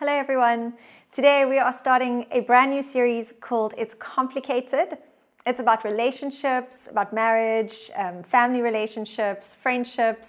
Hello, 0.00 0.14
everyone. 0.14 0.72
Today 1.12 1.44
we 1.44 1.58
are 1.58 1.74
starting 1.74 2.24
a 2.32 2.40
brand 2.40 2.70
new 2.70 2.82
series 2.82 3.34
called 3.38 3.74
It's 3.76 3.94
Complicated. 3.94 4.96
It's 5.44 5.60
about 5.60 5.84
relationships, 5.84 6.88
about 6.90 7.12
marriage, 7.12 7.90
um, 7.94 8.22
family 8.22 8.62
relationships, 8.62 9.54
friendships, 9.54 10.28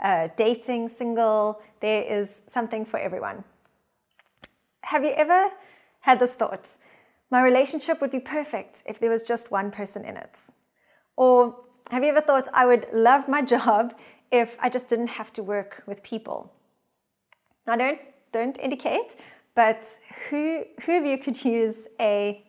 uh, 0.00 0.28
dating, 0.36 0.90
single. 0.90 1.62
There 1.80 2.02
is 2.02 2.28
something 2.46 2.84
for 2.84 2.98
everyone. 2.98 3.44
Have 4.82 5.02
you 5.02 5.12
ever 5.12 5.48
had 6.00 6.20
this 6.20 6.32
thought? 6.32 6.68
My 7.30 7.42
relationship 7.42 8.02
would 8.02 8.12
be 8.12 8.20
perfect 8.20 8.82
if 8.84 9.00
there 9.00 9.08
was 9.08 9.22
just 9.22 9.50
one 9.50 9.70
person 9.70 10.04
in 10.04 10.18
it. 10.18 10.36
Or 11.16 11.56
have 11.90 12.02
you 12.02 12.10
ever 12.10 12.20
thought 12.20 12.48
I 12.52 12.66
would 12.66 12.86
love 12.92 13.28
my 13.28 13.40
job 13.54 13.98
if 14.30 14.58
I 14.60 14.68
just 14.68 14.88
didn't 14.88 15.16
have 15.16 15.32
to 15.32 15.42
work 15.42 15.84
with 15.86 16.02
people? 16.02 16.52
Now, 17.66 17.76
don't 17.76 17.98
don't 18.32 18.58
indicate, 18.58 19.16
but 19.54 19.86
who, 20.28 20.64
who 20.84 20.98
of 20.98 21.06
you 21.06 21.18
could 21.18 21.44
use 21.44 21.76
a 22.00 22.44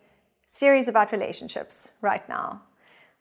series 0.50 0.88
about 0.88 1.12
relationships 1.12 1.90
right 2.02 2.28
now? 2.28 2.62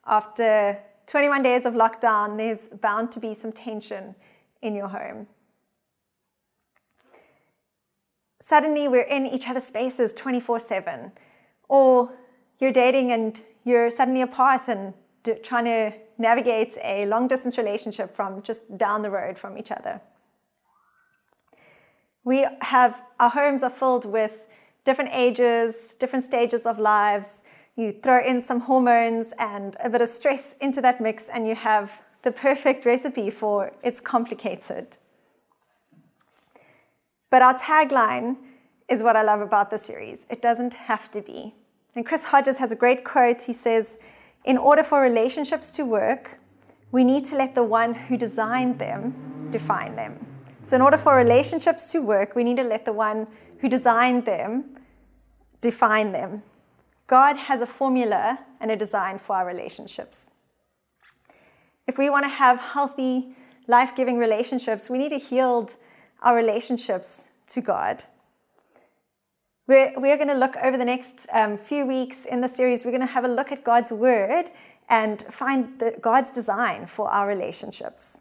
After 0.06 0.78
21 1.06 1.42
days 1.42 1.64
of 1.64 1.74
lockdown, 1.74 2.37
there's 2.37 2.66
bound 2.80 3.12
to 3.12 3.20
be 3.20 3.34
some 3.34 3.52
tension 3.52 4.14
in 4.62 4.74
your 4.74 4.88
home. 4.88 5.27
Suddenly, 8.41 8.86
we're 8.86 9.02
in 9.02 9.27
each 9.27 9.48
other's 9.48 9.64
spaces 9.64 10.12
24 10.12 10.61
7. 10.61 11.12
Or 11.69 12.12
you're 12.61 12.73
dating 12.73 13.11
and 13.11 13.41
you're 13.64 13.91
suddenly 13.91 14.23
apart 14.23 14.62
and 14.69 14.95
trying 15.42 15.64
to 15.64 15.92
navigate 16.19 16.77
a 16.83 17.06
long 17.06 17.28
distance 17.28 17.59
relationship 17.59 18.14
from 18.14 18.42
just 18.42 18.78
down 18.78 19.02
the 19.02 19.11
road 19.11 19.38
from 19.38 19.59
each 19.59 19.70
other. 19.70 20.00
We 22.27 22.45
have, 22.61 23.01
our 23.21 23.30
homes 23.30 23.62
are 23.62 23.71
filled 23.71 24.05
with 24.05 24.33
different 24.84 25.11
ages, 25.12 25.95
different 26.01 26.25
stages 26.25 26.67
of 26.67 26.80
lives. 26.80 27.28
You 27.77 27.95
throw 28.03 28.20
in 28.20 28.42
some 28.42 28.59
hormones 28.59 29.28
and 29.39 29.77
a 29.83 29.89
bit 29.89 30.03
of 30.03 30.09
stress 30.09 30.56
into 30.61 30.81
that 30.81 31.00
mix, 31.00 31.28
and 31.33 31.47
you 31.47 31.55
have 31.55 31.89
the 32.25 32.33
perfect 32.33 32.84
recipe 32.84 33.31
for 33.31 33.70
it's 33.84 34.00
complicated. 34.00 34.89
But 37.31 37.42
our 37.42 37.56
tagline 37.56 38.39
is 38.89 39.05
what 39.05 39.15
I 39.15 39.22
love 39.22 39.41
about 39.41 39.70
the 39.70 39.78
series. 39.78 40.19
It 40.28 40.43
doesn't 40.43 40.75
have 40.75 41.12
to 41.12 41.22
be. 41.22 41.55
And 41.95 42.05
Chris 42.05 42.25
Hodges 42.25 42.59
has 42.59 42.72
a 42.72 42.77
great 42.77 43.05
quote. 43.05 43.43
He 43.43 43.53
says, 43.53 43.98
In 44.45 44.59
order 44.59 44.83
for 44.83 45.00
relationships 45.00 45.70
to 45.77 45.84
work, 45.84 46.41
we 46.91 47.05
need 47.05 47.25
to 47.27 47.37
let 47.37 47.55
the 47.55 47.62
one 47.62 47.95
who 47.95 48.17
designed 48.17 48.81
them 48.81 49.48
define 49.53 49.95
them. 49.95 50.36
So, 50.67 50.75
in 50.75 50.83
order 50.83 50.98
for 50.98 51.14
relationships 51.14 51.92
to 51.92 52.03
work, 52.03 52.34
we 52.34 52.42
need 52.42 52.56
to 52.56 52.64
let 52.64 52.84
the 52.84 52.92
one 52.92 53.28
who 53.61 53.69
designed 53.69 54.25
them 54.25 54.64
define 55.61 56.11
them. 56.11 56.42
God 57.06 57.36
has 57.36 57.61
a 57.61 57.69
formula 57.69 58.41
and 58.61 58.72
a 58.72 58.77
design 58.77 59.20
for 59.20 59.37
our 59.37 59.47
relationships. 59.47 60.28
If 61.87 61.98
we 61.98 62.11
want 62.11 62.25
to 62.25 62.28
have 62.28 62.59
healthy, 62.59 63.37
life 63.69 63.94
giving 63.94 64.19
relationships, 64.19 64.91
we 64.91 64.98
need 64.98 65.11
to 65.11 65.19
heal 65.19 65.70
our 66.20 66.34
relationships 66.34 67.27
to 67.50 67.61
God. 67.61 68.03
We're, 69.69 69.92
we're 69.97 70.17
going 70.17 70.31
to 70.31 70.34
look 70.34 70.56
over 70.56 70.77
the 70.77 70.84
next 70.84 71.28
um, 71.33 71.59
few 71.59 71.87
weeks 71.87 72.25
in 72.25 72.41
the 72.41 72.48
series, 72.48 72.84
we're 72.84 72.91
going 72.91 73.06
to 73.06 73.14
have 73.14 73.25
a 73.25 73.28
look 73.28 73.53
at 73.53 73.62
God's 73.62 73.92
Word 73.92 74.47
and 74.89 75.22
find 75.22 75.78
the, 75.78 75.97
God's 76.00 76.33
design 76.33 76.89
for 76.89 77.09
our 77.09 77.28
relationships. 77.28 78.19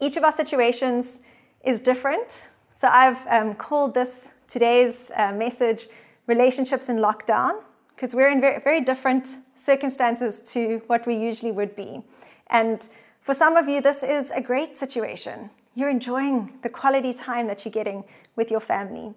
Each 0.00 0.16
of 0.16 0.24
our 0.24 0.34
situations 0.34 1.20
is 1.64 1.80
different. 1.80 2.48
So 2.74 2.88
I've 2.88 3.24
um, 3.28 3.54
called 3.54 3.94
this 3.94 4.30
today's 4.48 5.10
uh, 5.16 5.32
message 5.32 5.86
Relationships 6.26 6.88
in 6.88 6.96
Lockdown 6.96 7.62
because 7.94 8.14
we're 8.14 8.28
in 8.28 8.40
very, 8.40 8.60
very 8.60 8.80
different 8.80 9.28
circumstances 9.56 10.40
to 10.40 10.82
what 10.88 11.06
we 11.06 11.14
usually 11.14 11.52
would 11.52 11.76
be. 11.76 12.02
And 12.48 12.86
for 13.20 13.34
some 13.34 13.56
of 13.56 13.68
you, 13.68 13.80
this 13.80 14.02
is 14.02 14.32
a 14.32 14.40
great 14.40 14.76
situation. 14.76 15.50
You're 15.76 15.90
enjoying 15.90 16.58
the 16.62 16.68
quality 16.68 17.14
time 17.14 17.46
that 17.46 17.64
you're 17.64 17.72
getting 17.72 18.04
with 18.36 18.50
your 18.50 18.60
family. 18.60 19.14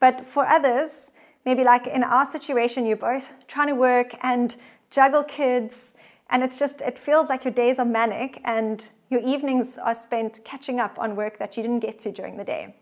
But 0.00 0.26
for 0.26 0.46
others, 0.46 1.12
maybe 1.44 1.62
like 1.62 1.86
in 1.86 2.02
our 2.02 2.26
situation, 2.26 2.86
you're 2.86 2.96
both 2.96 3.28
trying 3.46 3.68
to 3.68 3.74
work 3.74 4.14
and 4.22 4.56
juggle 4.90 5.22
kids 5.22 5.94
and 6.30 6.42
it's 6.42 6.58
just, 6.58 6.80
it 6.82 6.98
feels 6.98 7.28
like 7.28 7.44
your 7.44 7.54
days 7.54 7.78
are 7.78 7.84
manic 7.84 8.40
and 8.44 8.86
your 9.08 9.20
evenings 9.20 9.78
are 9.78 9.94
spent 9.94 10.40
catching 10.44 10.78
up 10.78 10.98
on 10.98 11.16
work 11.16 11.38
that 11.38 11.56
you 11.56 11.62
didn't 11.62 11.80
get 11.80 11.98
to 12.00 12.12
during 12.12 12.36
the 12.36 12.44
day. 12.44 12.74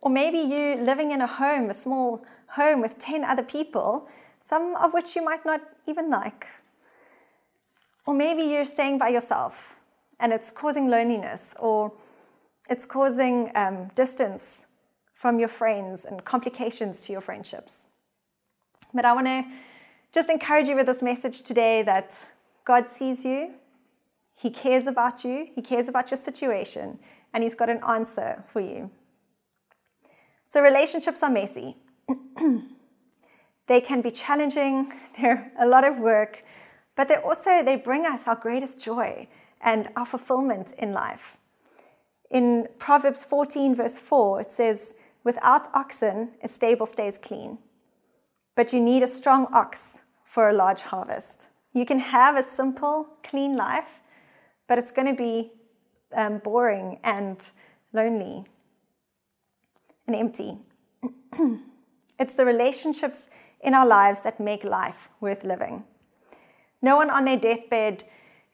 Or 0.00 0.10
maybe 0.10 0.38
you 0.38 0.76
living 0.76 1.10
in 1.10 1.20
a 1.20 1.26
home, 1.26 1.68
a 1.68 1.74
small 1.74 2.24
home 2.52 2.80
with 2.80 2.98
10 2.98 3.24
other 3.24 3.42
people, 3.42 4.08
some 4.44 4.76
of 4.76 4.94
which 4.94 5.14
you 5.14 5.22
might 5.22 5.44
not 5.44 5.60
even 5.86 6.08
like. 6.08 6.46
Or 8.06 8.14
maybe 8.14 8.42
you're 8.42 8.64
staying 8.64 8.96
by 8.98 9.08
yourself 9.08 9.74
and 10.18 10.32
it's 10.32 10.50
causing 10.50 10.88
loneliness 10.88 11.54
or 11.58 11.92
it's 12.70 12.86
causing 12.86 13.50
um, 13.54 13.88
distance 13.94 14.64
from 15.12 15.38
your 15.38 15.48
friends 15.48 16.06
and 16.06 16.24
complications 16.24 17.04
to 17.04 17.12
your 17.12 17.20
friendships. 17.20 17.88
But 18.94 19.04
I 19.04 19.12
want 19.12 19.26
to 19.26 19.44
just 20.12 20.30
encourage 20.30 20.68
you 20.68 20.76
with 20.76 20.86
this 20.86 21.02
message 21.02 21.42
today 21.42 21.82
that 21.82 22.14
God 22.64 22.88
sees 22.88 23.24
you, 23.24 23.52
He 24.34 24.50
cares 24.50 24.86
about 24.86 25.24
you, 25.24 25.48
He 25.54 25.60
cares 25.60 25.88
about 25.88 26.10
your 26.10 26.16
situation, 26.16 26.98
and 27.34 27.42
He's 27.42 27.54
got 27.54 27.68
an 27.68 27.80
answer 27.86 28.44
for 28.50 28.60
you. 28.60 28.90
So, 30.48 30.62
relationships 30.62 31.22
are 31.22 31.30
messy. 31.30 31.76
they 33.66 33.82
can 33.82 34.00
be 34.00 34.10
challenging, 34.10 34.90
they're 35.20 35.52
a 35.60 35.66
lot 35.66 35.84
of 35.84 35.98
work, 35.98 36.42
but 36.96 37.08
they 37.08 37.16
also 37.16 37.62
they 37.62 37.76
bring 37.76 38.06
us 38.06 38.26
our 38.26 38.36
greatest 38.36 38.80
joy 38.80 39.28
and 39.60 39.90
our 39.94 40.06
fulfillment 40.06 40.72
in 40.78 40.92
life. 40.92 41.36
In 42.30 42.68
Proverbs 42.78 43.24
14, 43.24 43.74
verse 43.74 43.98
4, 43.98 44.40
it 44.40 44.52
says, 44.52 44.94
Without 45.24 45.68
oxen, 45.74 46.30
a 46.42 46.48
stable 46.48 46.86
stays 46.86 47.18
clean 47.18 47.58
but 48.58 48.72
you 48.72 48.80
need 48.80 49.04
a 49.04 49.06
strong 49.06 49.46
ox 49.52 50.00
for 50.24 50.48
a 50.48 50.52
large 50.52 50.80
harvest. 50.80 51.46
You 51.74 51.86
can 51.86 52.00
have 52.00 52.36
a 52.36 52.42
simple, 52.42 53.06
clean 53.22 53.56
life, 53.56 54.00
but 54.66 54.78
it's 54.78 54.90
going 54.90 55.06
to 55.06 55.14
be 55.14 55.52
um, 56.12 56.38
boring 56.38 56.98
and 57.04 57.48
lonely 57.92 58.44
and 60.08 60.16
empty. 60.16 60.58
it's 62.18 62.34
the 62.34 62.44
relationships 62.44 63.28
in 63.60 63.74
our 63.74 63.86
lives 63.86 64.22
that 64.22 64.40
make 64.40 64.64
life 64.64 65.08
worth 65.20 65.44
living. 65.44 65.84
No 66.82 66.96
one 66.96 67.10
on 67.10 67.26
their 67.26 67.38
deathbed 67.38 68.02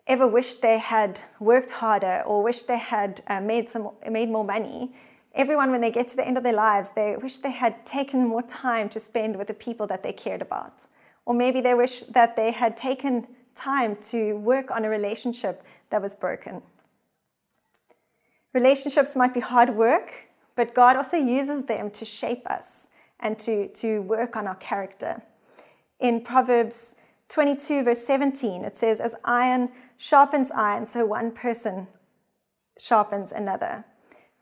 ever 0.06 0.26
wished 0.26 0.60
they 0.60 0.76
had 0.80 1.22
worked 1.40 1.70
harder 1.70 2.22
or 2.26 2.42
wished 2.42 2.68
they 2.68 2.76
had 2.76 3.22
uh, 3.26 3.40
made 3.40 3.70
some 3.70 3.88
made 4.10 4.28
more 4.28 4.44
money 4.44 4.92
everyone, 5.34 5.70
when 5.70 5.80
they 5.80 5.90
get 5.90 6.08
to 6.08 6.16
the 6.16 6.26
end 6.26 6.36
of 6.36 6.44
their 6.44 6.54
lives, 6.54 6.90
they 6.90 7.16
wish 7.16 7.38
they 7.38 7.50
had 7.50 7.84
taken 7.84 8.26
more 8.26 8.42
time 8.42 8.88
to 8.90 9.00
spend 9.00 9.36
with 9.36 9.48
the 9.48 9.54
people 9.54 9.86
that 9.88 10.02
they 10.02 10.12
cared 10.12 10.42
about. 10.42 10.82
Or 11.26 11.34
maybe 11.34 11.60
they 11.60 11.74
wish 11.74 12.00
that 12.02 12.36
they 12.36 12.50
had 12.50 12.76
taken 12.76 13.26
time 13.54 13.96
to 14.10 14.34
work 14.34 14.70
on 14.70 14.84
a 14.84 14.88
relationship 14.88 15.62
that 15.90 16.02
was 16.02 16.14
broken. 16.14 16.62
Relationships 18.52 19.16
might 19.16 19.34
be 19.34 19.40
hard 19.40 19.70
work, 19.70 20.12
but 20.54 20.74
God 20.74 20.96
also 20.96 21.16
uses 21.16 21.64
them 21.64 21.90
to 21.90 22.04
shape 22.04 22.46
us 22.46 22.88
and 23.20 23.38
to, 23.40 23.68
to 23.68 24.02
work 24.02 24.36
on 24.36 24.46
our 24.46 24.54
character. 24.56 25.22
In 25.98 26.20
Proverbs 26.20 26.94
22, 27.28 27.82
verse 27.84 28.04
17, 28.04 28.64
it 28.64 28.76
says, 28.76 29.00
As 29.00 29.14
iron 29.24 29.70
sharpens 29.96 30.50
iron, 30.52 30.86
so 30.86 31.06
one 31.06 31.32
person 31.32 31.88
sharpens 32.78 33.32
another. 33.32 33.84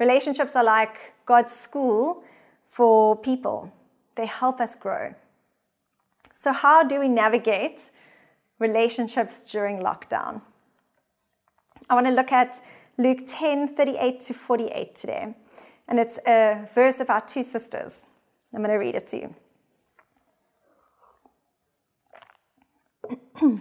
Relationships 0.07 0.57
are 0.57 0.65
like 0.65 0.97
God's 1.27 1.53
school 1.53 2.25
for 2.73 3.15
people, 3.15 3.73
they 4.17 4.27
help 4.27 4.61
us 4.61 4.75
grow. 4.75 5.15
So, 6.37 6.53
how 6.53 6.83
do 6.83 6.99
we 6.99 7.07
navigate 7.07 7.79
relationships 8.59 9.35
during 9.49 9.79
lockdown? 9.79 10.41
I 11.89 11.95
want 11.95 12.07
to 12.09 12.13
look 12.13 12.33
at 12.33 12.61
Luke 12.99 13.21
10 13.29 13.77
38 13.77 14.21
to 14.23 14.35
48 14.35 14.97
today. 14.97 15.35
And 15.87 16.01
it's 16.01 16.19
a 16.27 16.69
verse 16.75 16.99
about 16.99 17.29
two 17.29 17.45
sisters. 17.45 18.07
I'm 18.53 18.61
going 18.61 18.71
to 18.71 18.85
read 18.87 18.97
it 18.97 19.07
to 19.09 19.17
you. 23.41 23.61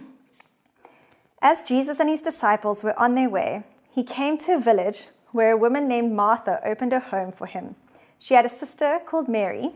As 1.40 1.62
Jesus 1.62 2.00
and 2.00 2.08
his 2.08 2.22
disciples 2.22 2.82
were 2.82 2.98
on 2.98 3.14
their 3.14 3.30
way, 3.30 3.62
he 3.94 4.02
came 4.02 4.38
to 4.38 4.56
a 4.56 4.60
village 4.60 5.06
where 5.32 5.52
a 5.52 5.56
woman 5.56 5.88
named 5.88 6.12
Martha 6.12 6.60
opened 6.64 6.92
her 6.92 7.00
home 7.00 7.32
for 7.32 7.46
him. 7.46 7.74
She 8.18 8.34
had 8.34 8.46
a 8.46 8.50
sister 8.50 9.00
called 9.04 9.28
Mary 9.28 9.72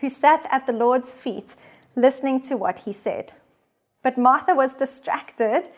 who 0.00 0.08
sat 0.08 0.46
at 0.50 0.66
the 0.66 0.72
Lord's 0.72 1.12
feet 1.12 1.54
listening 1.94 2.40
to 2.40 2.56
what 2.56 2.80
he 2.80 2.92
said. 2.92 3.32
But 4.02 4.18
Martha 4.18 4.54
was 4.54 4.74
distracted 4.74 5.68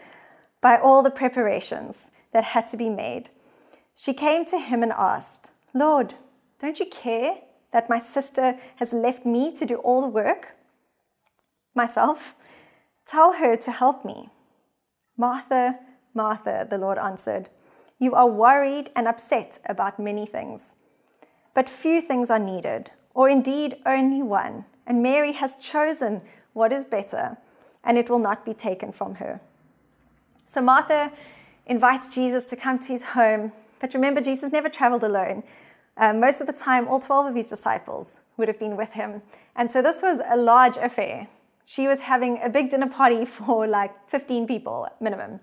by 0.61 0.79
all 0.79 1.03
the 1.03 1.11
preparations 1.11 2.11
that 2.33 2.45
had 2.45 2.67
to 2.69 2.77
be 2.77 2.89
made. 2.89 3.29
She 3.95 4.15
came 4.15 4.45
to 4.47 4.59
him 4.59 4.83
and 4.83 4.93
asked, 4.93 5.51
Lord, 5.75 6.15
Don't 6.61 6.81
you 6.81 6.87
care 6.87 7.35
that 7.73 7.91
my 7.91 7.99
sister 7.99 8.59
has 8.77 8.93
left 8.93 9.27
me 9.27 9.55
to 9.57 9.67
do 9.67 9.77
all 9.77 10.01
the 10.01 10.07
work 10.07 10.57
myself? 11.75 12.35
Tell 13.07 13.35
her 13.35 13.57
to 13.57 13.71
help 13.71 14.05
me. 14.05 14.31
Martha, 15.19 15.79
Martha, 16.15 16.67
the 16.69 16.79
Lord 16.79 16.97
answered, 16.97 17.51
you 17.99 18.15
are 18.15 18.29
worried 18.29 18.91
and 18.97 19.07
upset 19.07 19.59
about 19.67 19.99
many 19.99 20.27
things. 20.27 20.75
But 21.55 21.69
few 21.69 22.01
things 22.01 22.31
are 22.31 22.39
needed, 22.39 22.91
or 23.15 23.29
indeed 23.29 23.77
only 23.87 24.23
one, 24.23 24.65
and 24.87 25.03
Mary 25.03 25.33
has 25.33 25.57
chosen 25.57 26.23
what 26.53 26.73
is 26.73 26.85
better, 26.85 27.37
and 27.83 27.97
it 27.97 28.11
will 28.11 28.19
not 28.19 28.45
be 28.45 28.55
taken 28.55 28.93
from 28.93 29.17
her. 29.17 29.41
So 30.47 30.61
Martha 30.61 31.13
invites 31.67 32.15
Jesus 32.15 32.45
to 32.47 32.57
come 32.57 32.79
to 32.81 32.89
his 32.89 33.05
home, 33.05 33.53
but 33.81 33.95
remember, 33.95 34.21
Jesus 34.21 34.53
never 34.53 34.69
traveled 34.69 35.05
alone. 35.05 35.43
Um, 35.97 36.21
most 36.21 36.41
of 36.41 36.47
the 36.47 36.53
time, 36.53 36.89
all 36.89 37.01
12 37.01 37.27
of 37.27 37.35
his 37.35 37.47
disciples 37.47 38.19
would 38.37 38.49
have 38.49 38.59
been 38.59 38.77
with 38.77 38.91
him. 38.91 39.23
And 39.55 39.71
so 39.71 39.83
this 39.83 40.03
was 40.03 40.21
a 40.29 40.37
large 40.37 40.77
affair. 40.77 41.29
She 41.65 41.87
was 41.87 42.01
having 42.01 42.41
a 42.43 42.49
big 42.49 42.71
dinner 42.71 42.89
party 42.89 43.25
for 43.37 43.67
like 43.67 43.93
15 44.09 44.47
people 44.47 44.89
minimum. 45.01 45.41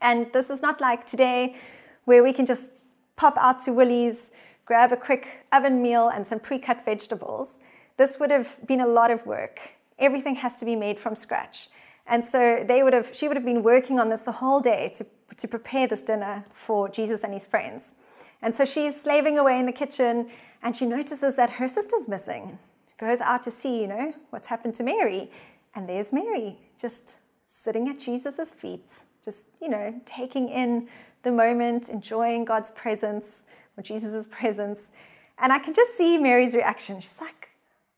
And 0.00 0.32
this 0.32 0.50
is 0.50 0.62
not 0.62 0.80
like 0.80 1.06
today 1.06 1.56
where 2.04 2.22
we 2.22 2.32
can 2.32 2.46
just 2.46 2.72
pop 3.16 3.36
out 3.36 3.62
to 3.64 3.72
Woolies, 3.72 4.30
grab 4.64 4.92
a 4.92 4.96
quick 4.96 5.46
oven 5.52 5.82
meal 5.82 6.08
and 6.08 6.26
some 6.26 6.40
pre 6.40 6.58
cut 6.58 6.84
vegetables. 6.84 7.58
This 7.96 8.18
would 8.18 8.30
have 8.30 8.56
been 8.66 8.80
a 8.80 8.86
lot 8.86 9.10
of 9.10 9.26
work. 9.26 9.60
Everything 9.98 10.36
has 10.36 10.56
to 10.56 10.64
be 10.64 10.76
made 10.76 10.98
from 10.98 11.14
scratch. 11.14 11.68
And 12.06 12.24
so 12.24 12.64
they 12.66 12.82
would 12.82 12.92
have, 12.92 13.14
she 13.14 13.28
would 13.28 13.36
have 13.36 13.44
been 13.44 13.62
working 13.62 14.00
on 14.00 14.08
this 14.08 14.22
the 14.22 14.32
whole 14.32 14.60
day 14.60 14.92
to, 14.96 15.06
to 15.36 15.46
prepare 15.46 15.86
this 15.86 16.02
dinner 16.02 16.44
for 16.52 16.88
Jesus 16.88 17.22
and 17.22 17.32
his 17.32 17.46
friends. 17.46 17.94
And 18.42 18.54
so 18.54 18.64
she's 18.64 19.00
slaving 19.00 19.38
away 19.38 19.58
in 19.58 19.66
the 19.66 19.72
kitchen 19.72 20.30
and 20.62 20.76
she 20.76 20.86
notices 20.86 21.36
that 21.36 21.50
her 21.50 21.68
sister's 21.68 22.08
missing. 22.08 22.58
Goes 22.98 23.20
out 23.20 23.42
to 23.44 23.50
see, 23.50 23.80
you 23.80 23.86
know, 23.86 24.14
what's 24.30 24.48
happened 24.48 24.74
to 24.74 24.82
Mary. 24.82 25.30
And 25.74 25.88
there's 25.88 26.12
Mary, 26.12 26.58
just 26.80 27.16
sitting 27.46 27.88
at 27.88 27.98
Jesus' 27.98 28.50
feet, 28.50 28.90
just, 29.24 29.46
you 29.60 29.68
know, 29.68 30.00
taking 30.06 30.48
in 30.48 30.88
the 31.22 31.30
moment, 31.30 31.88
enjoying 31.88 32.44
God's 32.44 32.70
presence 32.70 33.42
or 33.76 33.82
Jesus' 33.82 34.26
presence. 34.30 34.80
And 35.38 35.52
I 35.52 35.58
can 35.58 35.74
just 35.74 35.96
see 35.96 36.18
Mary's 36.18 36.54
reaction. 36.54 37.00
She's 37.00 37.20
like, 37.20 37.50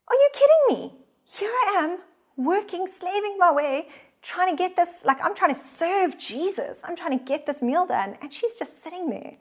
Are 0.09 0.15
you 0.15 0.31
kidding 0.33 0.79
me? 0.79 0.93
Here 1.25 1.51
I 1.51 1.85
am, 1.85 1.99
working, 2.37 2.87
slaving 2.87 3.37
my 3.39 3.53
way, 3.53 3.89
trying 4.23 4.55
to 4.55 4.57
get 4.57 4.77
this, 4.77 5.03
like, 5.05 5.23
I'm 5.25 5.35
trying 5.35 5.55
to 5.55 5.61
serve 5.61 6.19
Jesus. 6.19 6.79
I'm 6.85 6.97
trying 6.97 7.19
to 7.19 7.25
get 7.25 7.47
this 7.47 7.63
meal 7.63 7.87
done. 7.87 8.17
And 8.21 8.33
she's 8.33 8.55
just 8.55 8.83
sitting 8.83 9.11
there. 9.11 9.35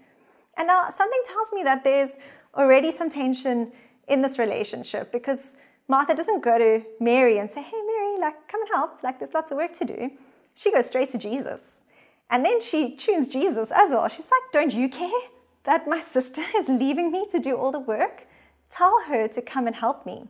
And 0.57 0.67
now 0.67 0.85
something 0.85 1.21
tells 1.27 1.51
me 1.53 1.63
that 1.63 1.83
there's 1.83 2.11
already 2.55 2.91
some 2.91 3.09
tension 3.09 3.71
in 4.07 4.21
this 4.21 4.39
relationship 4.39 5.11
because 5.11 5.55
Martha 5.87 6.15
doesn't 6.15 6.43
go 6.43 6.57
to 6.57 6.83
Mary 6.99 7.37
and 7.37 7.49
say, 7.49 7.61
Hey, 7.61 7.81
Mary, 7.85 8.19
like, 8.19 8.47
come 8.47 8.61
and 8.61 8.69
help. 8.73 9.03
Like, 9.03 9.19
there's 9.19 9.33
lots 9.33 9.51
of 9.51 9.57
work 9.57 9.77
to 9.77 9.85
do. 9.85 10.11
She 10.55 10.71
goes 10.71 10.87
straight 10.87 11.09
to 11.09 11.17
Jesus. 11.17 11.81
And 12.29 12.45
then 12.45 12.61
she 12.61 12.95
tunes 12.95 13.27
Jesus 13.27 13.71
as 13.71 13.89
well. 13.91 14.07
She's 14.07 14.31
like, 14.31 14.51
Don't 14.53 14.73
you 14.73 14.89
care 14.89 15.21
that 15.63 15.87
my 15.87 15.99
sister 15.99 16.41
is 16.55 16.69
leaving 16.69 17.11
me 17.11 17.27
to 17.31 17.39
do 17.39 17.55
all 17.57 17.71
the 17.71 17.79
work? 17.79 18.27
Tell 18.69 19.01
her 19.07 19.27
to 19.27 19.41
come 19.41 19.67
and 19.67 19.75
help 19.75 20.05
me. 20.05 20.27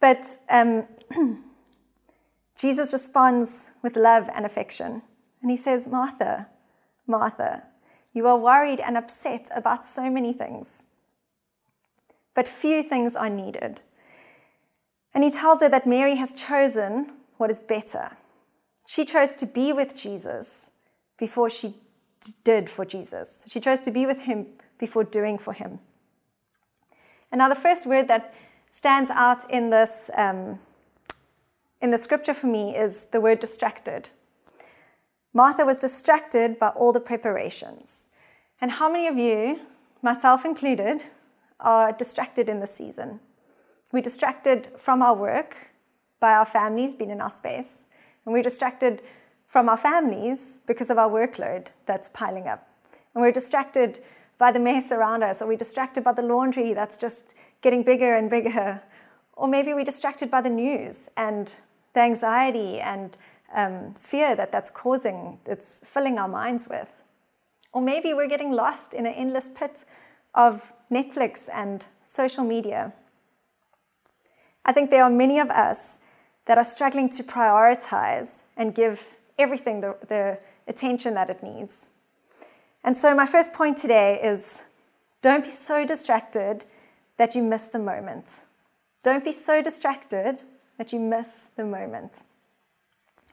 But 0.00 0.26
um, 0.50 0.86
Jesus 2.56 2.92
responds 2.92 3.70
with 3.82 3.96
love 3.96 4.28
and 4.34 4.44
affection. 4.44 5.02
And 5.40 5.50
he 5.50 5.56
says, 5.56 5.86
Martha, 5.86 6.48
Martha, 7.06 7.64
you 8.12 8.26
are 8.26 8.38
worried 8.38 8.80
and 8.80 8.98
upset 8.98 9.48
about 9.54 9.84
so 9.84 10.10
many 10.10 10.32
things. 10.32 10.86
But 12.34 12.48
few 12.48 12.82
things 12.82 13.16
are 13.16 13.30
needed. 13.30 13.80
And 15.14 15.24
he 15.24 15.30
tells 15.30 15.60
her 15.60 15.68
that 15.68 15.86
Mary 15.86 16.16
has 16.16 16.34
chosen 16.34 17.12
what 17.38 17.50
is 17.50 17.60
better 17.60 18.10
she 18.94 19.04
chose 19.04 19.34
to 19.34 19.46
be 19.46 19.72
with 19.72 19.96
Jesus 19.96 20.70
before 21.18 21.50
she 21.50 21.74
did 22.44 22.70
for 22.70 22.84
Jesus. 22.84 23.42
She 23.48 23.58
chose 23.58 23.80
to 23.80 23.90
be 23.90 24.06
with 24.06 24.20
him 24.20 24.46
before 24.78 25.02
doing 25.02 25.36
for 25.36 25.52
him. 25.52 25.80
And 27.32 27.40
now, 27.40 27.48
the 27.48 27.56
first 27.56 27.86
word 27.86 28.06
that 28.06 28.32
stands 28.70 29.10
out 29.10 29.50
in 29.50 29.70
this 29.70 30.10
um, 30.16 30.60
in 31.80 31.90
the 31.90 31.98
scripture 31.98 32.34
for 32.34 32.46
me 32.46 32.76
is 32.76 33.06
the 33.06 33.20
word 33.20 33.40
distracted. 33.40 34.10
Martha 35.32 35.64
was 35.64 35.76
distracted 35.76 36.60
by 36.60 36.68
all 36.68 36.92
the 36.92 37.00
preparations. 37.00 38.04
And 38.60 38.70
how 38.70 38.88
many 38.88 39.08
of 39.08 39.18
you, 39.18 39.58
myself 40.02 40.44
included, 40.44 41.02
are 41.58 41.90
distracted 41.90 42.48
in 42.48 42.60
this 42.60 42.72
season? 42.72 43.18
We're 43.90 44.02
distracted 44.02 44.68
from 44.78 45.02
our 45.02 45.16
work 45.16 45.56
by 46.20 46.34
our 46.34 46.46
families 46.46 46.94
being 46.94 47.10
in 47.10 47.20
our 47.20 47.30
space. 47.30 47.88
And 48.24 48.32
we're 48.32 48.42
distracted 48.42 49.02
from 49.46 49.68
our 49.68 49.76
families 49.76 50.60
because 50.66 50.90
of 50.90 50.98
our 50.98 51.08
workload 51.08 51.68
that's 51.86 52.08
piling 52.08 52.48
up. 52.48 52.68
And 53.14 53.22
we're 53.22 53.32
distracted 53.32 54.02
by 54.38 54.50
the 54.50 54.58
mess 54.58 54.90
around 54.90 55.22
us, 55.22 55.40
or 55.40 55.46
we're 55.46 55.56
distracted 55.56 56.02
by 56.02 56.12
the 56.12 56.22
laundry 56.22 56.74
that's 56.74 56.96
just 56.96 57.34
getting 57.62 57.82
bigger 57.82 58.14
and 58.14 58.28
bigger. 58.28 58.82
Or 59.34 59.46
maybe 59.48 59.74
we're 59.74 59.84
distracted 59.84 60.30
by 60.30 60.40
the 60.40 60.50
news 60.50 61.08
and 61.16 61.52
the 61.94 62.00
anxiety 62.00 62.80
and 62.80 63.16
um, 63.54 63.94
fear 63.94 64.34
that 64.34 64.50
that's 64.50 64.70
causing, 64.70 65.38
it's 65.46 65.86
filling 65.86 66.18
our 66.18 66.28
minds 66.28 66.66
with. 66.68 66.88
Or 67.72 67.80
maybe 67.80 68.14
we're 68.14 68.28
getting 68.28 68.52
lost 68.52 68.94
in 68.94 69.06
an 69.06 69.14
endless 69.14 69.48
pit 69.54 69.84
of 70.34 70.72
Netflix 70.90 71.48
and 71.52 71.84
social 72.06 72.44
media. 72.44 72.92
I 74.64 74.72
think 74.72 74.90
there 74.90 75.04
are 75.04 75.10
many 75.10 75.38
of 75.38 75.50
us 75.50 75.98
that 76.46 76.58
are 76.58 76.64
struggling 76.64 77.08
to 77.10 77.22
prioritize 77.22 78.42
and 78.56 78.74
give 78.74 79.02
everything 79.38 79.80
the, 79.80 79.96
the 80.08 80.38
attention 80.68 81.14
that 81.14 81.30
it 81.30 81.42
needs. 81.42 81.88
And 82.82 82.96
so, 82.96 83.14
my 83.14 83.26
first 83.26 83.52
point 83.52 83.78
today 83.78 84.20
is 84.22 84.62
don't 85.22 85.44
be 85.44 85.50
so 85.50 85.86
distracted 85.86 86.64
that 87.16 87.34
you 87.34 87.42
miss 87.42 87.66
the 87.66 87.78
moment. 87.78 88.42
Don't 89.02 89.24
be 89.24 89.32
so 89.32 89.62
distracted 89.62 90.38
that 90.76 90.92
you 90.92 90.98
miss 90.98 91.46
the 91.56 91.64
moment. 91.64 92.22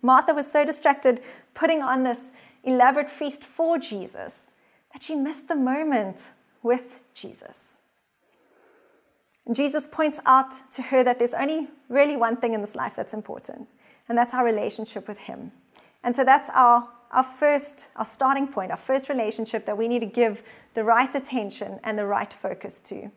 Martha 0.01 0.33
was 0.33 0.49
so 0.49 0.65
distracted 0.65 1.21
putting 1.53 1.81
on 1.81 2.03
this 2.03 2.31
elaborate 2.63 3.09
feast 3.09 3.43
for 3.43 3.77
Jesus 3.77 4.51
that 4.93 5.03
she 5.03 5.15
missed 5.15 5.47
the 5.47 5.55
moment 5.55 6.31
with 6.63 6.99
Jesus. 7.13 7.81
And 9.45 9.56
Jesus 9.56 9.88
points 9.88 10.19
out 10.26 10.52
to 10.71 10.81
her 10.83 11.04
that 11.04 11.18
there's 11.18 11.33
only 11.33 11.68
really 11.90 12.16
one 12.16 12.38
thing 12.38 12.54
in 12.54 12.62
this 12.62 12.76
life 12.76 12.94
that's 12.95 13.14
important, 13.14 13.74
and 14.07 14.18
that's 14.18 14.33
our 14.33 14.45
relationship 14.45 15.07
with 15.07 15.18
Him. 15.18 15.52
And 16.04 16.16
so 16.16 16.24
that's 16.24 16.50
our, 16.52 16.88
our 17.12 17.24
first, 17.24 17.88
our 17.95 18.06
starting 18.06 18.48
point, 18.48 18.71
our 18.71 18.78
first 18.78 19.10
relationship 19.10 19.66
that 19.66 19.78
we 19.78 19.88
need 19.88 20.00
to 20.00 20.06
give 20.06 20.44
the 20.74 20.83
right 20.83 21.14
attention 21.14 21.80
and 21.83 21.98
the 21.98 22.06
right 22.06 22.31
focus 22.31 22.80
to. 22.86 23.12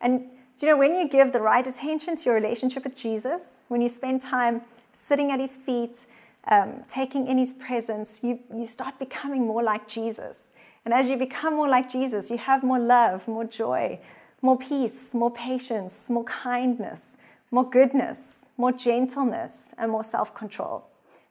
And 0.00 0.20
do 0.58 0.66
you 0.66 0.72
know, 0.72 0.78
when 0.78 0.96
you 0.96 1.08
give 1.08 1.32
the 1.32 1.40
right 1.40 1.66
attention 1.66 2.16
to 2.16 2.24
your 2.24 2.34
relationship 2.34 2.82
with 2.84 2.96
Jesus, 2.96 3.60
when 3.68 3.80
you 3.80 3.88
spend 3.88 4.22
time 4.22 4.62
sitting 4.92 5.30
at 5.30 5.38
His 5.38 5.56
feet, 5.56 6.06
um, 6.48 6.82
taking 6.88 7.28
in 7.28 7.38
His 7.38 7.52
presence, 7.52 8.20
you, 8.24 8.40
you 8.52 8.66
start 8.66 8.98
becoming 8.98 9.46
more 9.46 9.62
like 9.62 9.86
Jesus. 9.86 10.48
And 10.84 10.92
as 10.92 11.06
you 11.08 11.16
become 11.16 11.54
more 11.54 11.68
like 11.68 11.90
Jesus, 11.90 12.30
you 12.30 12.38
have 12.38 12.62
more 12.62 12.78
love, 12.78 13.28
more 13.28 13.44
joy, 13.44 14.00
more 14.42 14.58
peace, 14.58 15.14
more 15.14 15.30
patience, 15.30 16.08
more 16.08 16.24
kindness, 16.24 17.16
more 17.50 17.68
goodness, 17.68 18.46
more 18.56 18.72
gentleness, 18.72 19.52
and 19.76 19.90
more 19.90 20.04
self 20.04 20.34
control. 20.34 20.84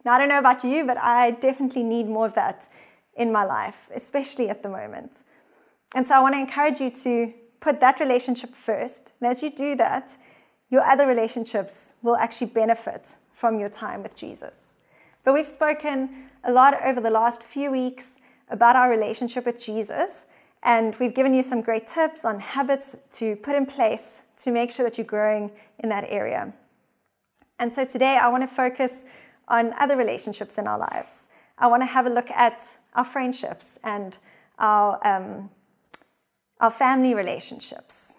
Now, 0.05 0.13
I 0.13 0.19
don't 0.19 0.29
know 0.29 0.39
about 0.39 0.63
you, 0.63 0.85
but 0.85 0.97
I 0.97 1.31
definitely 1.31 1.83
need 1.83 2.07
more 2.07 2.25
of 2.25 2.35
that 2.35 2.67
in 3.15 3.31
my 3.31 3.43
life, 3.43 3.89
especially 3.93 4.49
at 4.49 4.63
the 4.63 4.69
moment. 4.69 5.23
And 5.95 6.05
so 6.05 6.15
I 6.15 6.19
want 6.19 6.35
to 6.35 6.39
encourage 6.39 6.79
you 6.79 6.89
to 7.03 7.33
put 7.59 7.79
that 7.79 7.99
relationship 7.99 8.53
first. 8.55 9.11
And 9.19 9.29
as 9.29 9.41
you 9.41 9.49
do 9.49 9.75
that, 9.75 10.17
your 10.69 10.81
other 10.81 11.07
relationships 11.07 11.95
will 12.01 12.17
actually 12.17 12.47
benefit 12.47 13.15
from 13.33 13.59
your 13.59 13.69
time 13.69 14.03
with 14.03 14.15
Jesus. 14.15 14.75
But 15.23 15.33
we've 15.33 15.47
spoken 15.47 16.29
a 16.43 16.51
lot 16.51 16.81
over 16.85 17.01
the 17.01 17.09
last 17.09 17.43
few 17.43 17.71
weeks 17.71 18.15
about 18.49 18.75
our 18.75 18.89
relationship 18.89 19.45
with 19.45 19.63
Jesus. 19.63 20.25
And 20.67 20.93
we've 20.97 21.13
given 21.13 21.33
you 21.33 21.43
some 21.43 21.61
great 21.61 21.87
tips 21.87 22.25
on 22.25 22.41
habits 22.41 22.93
to 23.13 23.37
put 23.37 23.55
in 23.55 23.65
place 23.65 24.23
to 24.43 24.51
make 24.51 24.69
sure 24.69 24.83
that 24.83 24.97
you're 24.97 25.07
growing 25.07 25.49
in 25.79 25.87
that 25.87 26.03
area. 26.09 26.53
And 27.57 27.73
so 27.73 27.85
today 27.85 28.17
I 28.21 28.27
want 28.27 28.43
to 28.43 28.53
focus 28.53 28.91
on 29.47 29.73
other 29.79 29.95
relationships 29.95 30.57
in 30.57 30.67
our 30.67 30.77
lives. 30.77 31.27
I 31.57 31.67
want 31.67 31.83
to 31.83 31.87
have 31.87 32.05
a 32.05 32.09
look 32.09 32.29
at 32.31 32.65
our 32.95 33.05
friendships 33.05 33.79
and 33.81 34.17
our, 34.59 34.99
um, 35.07 35.49
our 36.59 36.69
family 36.69 37.13
relationships. 37.13 38.17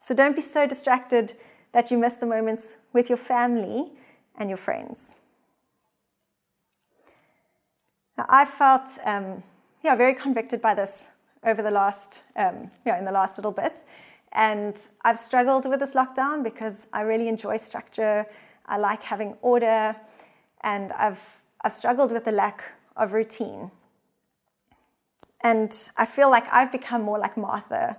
So 0.00 0.16
don't 0.16 0.34
be 0.34 0.42
so 0.42 0.66
distracted 0.66 1.34
that 1.70 1.92
you 1.92 1.96
miss 1.96 2.14
the 2.14 2.26
moments 2.26 2.78
with 2.92 3.08
your 3.08 3.18
family 3.18 3.92
and 4.34 4.50
your 4.50 4.56
friends. 4.56 5.20
Now, 8.18 8.26
I 8.28 8.44
felt 8.44 8.90
um, 9.04 9.44
yeah, 9.84 9.94
very 9.94 10.14
convicted 10.14 10.62
by 10.62 10.74
this 10.74 11.10
over 11.44 11.62
the 11.62 11.70
last, 11.70 12.22
um, 12.36 12.70
yeah, 12.86 12.98
in 12.98 13.04
the 13.04 13.12
last 13.12 13.36
little 13.36 13.52
bit. 13.52 13.80
And 14.32 14.80
I've 15.02 15.20
struggled 15.20 15.68
with 15.68 15.78
this 15.78 15.92
lockdown 15.92 16.42
because 16.42 16.86
I 16.92 17.02
really 17.02 17.28
enjoy 17.28 17.58
structure. 17.58 18.26
I 18.66 18.78
like 18.78 19.02
having 19.02 19.36
order, 19.42 19.94
and 20.62 20.90
I've 20.92 21.20
I've 21.60 21.74
struggled 21.74 22.12
with 22.12 22.24
the 22.24 22.32
lack 22.32 22.64
of 22.96 23.12
routine. 23.12 23.70
And 25.42 25.76
I 25.98 26.06
feel 26.06 26.30
like 26.30 26.50
I've 26.50 26.72
become 26.72 27.02
more 27.02 27.18
like 27.18 27.36
Martha 27.36 27.98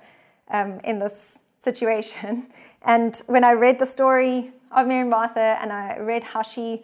um, 0.49 0.79
in 0.83 0.99
this 0.99 1.39
situation. 1.63 2.47
And 2.87 3.19
when 3.25 3.43
I 3.43 3.53
read 3.53 3.79
the 3.79 3.87
story 3.87 4.51
of 4.71 4.85
Mary 4.85 5.01
and 5.01 5.09
Martha 5.09 5.57
and 5.59 5.73
I 5.73 5.97
read 5.97 6.23
how 6.23 6.43
she 6.43 6.83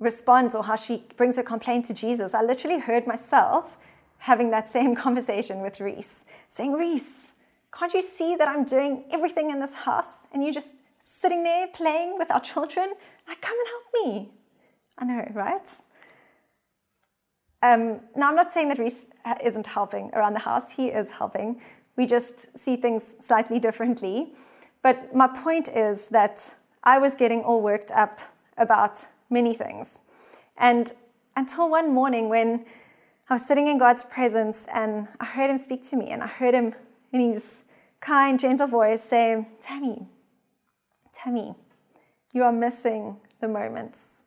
responds 0.00 0.56
or 0.56 0.64
how 0.64 0.74
she 0.74 1.04
brings 1.16 1.36
her 1.36 1.44
complaint 1.44 1.84
to 1.84 1.94
Jesus, 1.94 2.34
I 2.34 2.42
literally 2.42 2.80
heard 2.80 3.06
myself 3.06 3.76
having 4.18 4.50
that 4.50 4.68
same 4.70 4.94
conversation 5.04 5.60
with 5.60 5.80
Reese, 5.80 6.24
saying, 6.50 6.72
Reese, 6.72 7.32
can't 7.76 7.92
you 7.94 8.02
see 8.02 8.36
that 8.36 8.48
I'm 8.48 8.64
doing 8.64 9.04
everything 9.10 9.50
in 9.50 9.60
this 9.60 9.72
house 9.72 10.26
and 10.32 10.42
you're 10.42 10.52
just 10.52 10.74
sitting 11.00 11.44
there 11.44 11.68
playing 11.68 12.18
with 12.18 12.30
our 12.30 12.40
children? 12.40 12.92
Like, 13.26 13.40
come 13.40 13.56
and 13.58 13.68
help 13.68 14.06
me. 14.06 14.30
I 14.98 15.04
know, 15.04 15.30
right? 15.34 15.68
Um, 17.62 18.00
now, 18.16 18.28
I'm 18.28 18.36
not 18.36 18.52
saying 18.52 18.68
that 18.68 18.78
Reese 18.78 19.06
isn't 19.44 19.66
helping 19.66 20.10
around 20.14 20.34
the 20.34 20.40
house, 20.40 20.72
he 20.72 20.88
is 20.88 21.10
helping. 21.10 21.60
We 21.96 22.06
just 22.06 22.56
see 22.56 22.76
things 22.76 23.14
slightly 23.20 23.58
differently. 23.58 24.32
But 24.82 25.14
my 25.14 25.26
point 25.26 25.68
is 25.68 26.06
that 26.08 26.54
I 26.84 26.98
was 26.98 27.14
getting 27.14 27.42
all 27.42 27.60
worked 27.60 27.90
up 27.90 28.20
about 28.56 29.00
many 29.28 29.54
things. 29.54 30.00
And 30.56 30.92
until 31.36 31.68
one 31.68 31.92
morning 31.92 32.28
when 32.28 32.64
I 33.30 33.34
was 33.34 33.44
sitting 33.44 33.66
in 33.66 33.76
God's 33.76 34.04
presence 34.04 34.66
and 34.72 35.06
I 35.20 35.26
heard 35.26 35.50
him 35.50 35.58
speak 35.58 35.86
to 35.90 35.96
me, 35.96 36.06
and 36.08 36.22
I 36.22 36.26
heard 36.26 36.54
him 36.54 36.74
in 37.12 37.32
his 37.32 37.64
kind, 38.00 38.40
gentle 38.40 38.66
voice 38.66 39.02
say, 39.02 39.46
Tammy, 39.60 40.08
Tammy, 41.12 41.54
you 42.32 42.42
are 42.42 42.52
missing 42.52 43.18
the 43.42 43.48
moments. 43.48 44.24